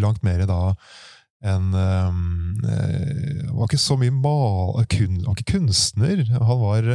langt 0.00 0.22
mer 0.24 0.46
da 0.48 0.60
enn 1.40 1.72
eh, 1.72 2.10
Han 3.48 3.56
var 3.56 3.68
ikke 3.68 3.80
så 3.80 3.96
mye 4.00 4.12
mal... 4.12 4.76
Kun, 4.92 5.20
han 5.22 5.30
var 5.30 5.38
ikke 5.38 5.54
kunstner. 5.56 6.22
Han 6.36 6.60
var, 6.60 6.90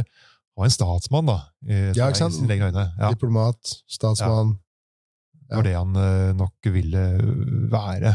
var 0.56 0.68
en 0.68 0.74
statsmann, 0.74 1.30
da. 1.30 1.40
I 1.66 1.80
Ja, 1.96 2.08
ikke 2.10 2.22
sant? 2.24 2.38
øyne. 2.46 2.86
Ja, 3.00 3.10
Diplomat, 3.10 3.74
statsmann. 3.90 4.56
det 5.48 5.58
var 5.58 5.66
det 5.66 5.74
han 5.76 5.98
eh, 5.98 6.30
nok 6.38 6.70
ville 6.74 7.02
være. 7.72 8.14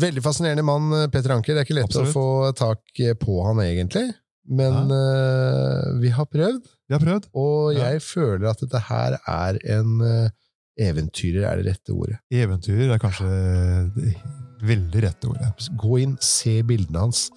Veldig 0.00 0.22
fascinerende 0.24 0.64
mann, 0.64 0.92
eh, 0.96 1.08
Peter 1.12 1.34
Anker. 1.34 1.56
Det 1.56 1.64
er 1.64 1.68
ikke 1.68 1.78
lett 1.80 1.90
Absolutt. 1.90 2.12
å 2.12 2.16
få 2.16 2.52
tak 2.56 3.02
på 3.20 3.40
han 3.48 3.64
egentlig, 3.64 4.10
men 4.48 4.90
eh, 4.90 5.88
vi 6.02 6.10
har 6.14 6.26
prøvd. 6.26 6.62
Vi 6.88 6.96
har 6.96 7.02
prøvd. 7.02 7.28
Og 7.38 7.74
Ja. 7.74 7.90
jeg 7.92 8.02
føler 8.02 8.50
at 8.50 8.60
dette 8.60 8.80
her 8.88 9.18
er 9.28 9.58
en 9.78 10.00
uh, 10.02 10.28
eventyrer, 10.78 11.44
er 11.48 11.60
det 11.62 11.66
rette 11.72 11.92
ordet. 11.94 12.18
Eventyr 12.32 12.90
er 12.92 12.98
kanskje 13.02 13.28
det 13.96 14.14
veldig 14.62 15.02
rette 15.04 15.28
ordet. 15.30 15.68
Gå 15.78 16.00
inn, 16.02 16.16
se 16.20 16.62
bildene 16.66 17.04
hans, 17.06 17.30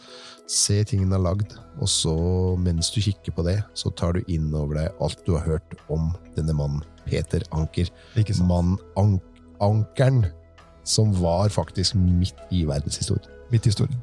se 0.47 0.83
tingene 0.83 1.13
han 1.15 1.19
har 1.21 1.33
lagd, 1.33 1.55
og 1.81 1.89
så, 1.89 2.15
mens 2.61 2.91
du 2.93 3.01
kikker 3.01 3.33
på 3.35 3.45
det, 3.47 3.59
så 3.73 3.89
tar 3.97 4.13
du 4.17 4.21
inn 4.31 4.53
over 4.53 4.77
deg 4.81 5.01
alt 5.01 5.23
du 5.25 5.33
har 5.37 5.45
hørt 5.45 5.77
om 5.89 6.11
denne 6.35 6.53
mannen, 6.57 6.83
Peter 7.05 7.41
Anker. 7.51 7.89
Ikke 8.17 8.33
sant? 8.35 8.49
Mann 8.49 8.75
Ank 8.97 9.21
Ankeren 9.63 10.25
som 10.85 11.13
var 11.17 11.49
faktisk 11.49 11.95
midt 11.95 12.35
i 12.53 12.65
verdenshistorien. 12.67 13.31
Midt 13.51 13.65
i 13.65 13.71
historien. 13.71 13.97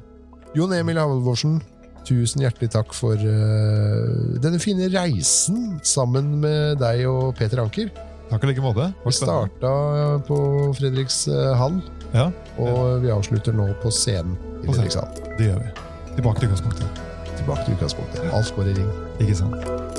Jon 0.57 0.73
Emil 0.75 0.97
Halvorsen, 0.99 1.61
tusen 2.07 2.43
hjertelig 2.43 2.71
takk 2.73 2.93
for 2.95 3.15
uh, 3.19 4.39
denne 4.43 4.59
fine 4.61 4.89
reisen 4.93 5.77
sammen 5.85 6.35
med 6.43 6.79
deg 6.81 7.05
og 7.09 7.33
Peter 7.39 7.61
Anker. 7.63 7.91
Takk 8.31 8.45
i 8.47 8.49
like 8.49 8.63
måte. 8.65 8.89
Vi 9.05 9.13
starta 9.13 9.73
på 10.27 10.37
Fredrikshall, 10.79 11.81
Ja, 12.13 12.29
og 12.61 13.03
vi 13.03 13.11
avslutter 13.13 13.53
nå 13.55 13.67
på 13.83 13.91
scenen 13.93 14.35
i 14.63 14.69
Fredrikshall. 14.71 15.09
det 15.37 15.51
gjør 15.51 15.59
vi. 15.65 15.73
Tilbake 16.15 16.39
til 16.43 16.49
utgangspunktet. 16.49 17.03
Tilbake 17.37 17.65
til 17.65 17.77
utgangspunktet. 17.77 18.29
Alt 18.33 18.55
går 18.55 18.71
i 18.71 18.77
ring. 18.79 18.89
Ikke 19.21 19.35
sant? 19.37 19.92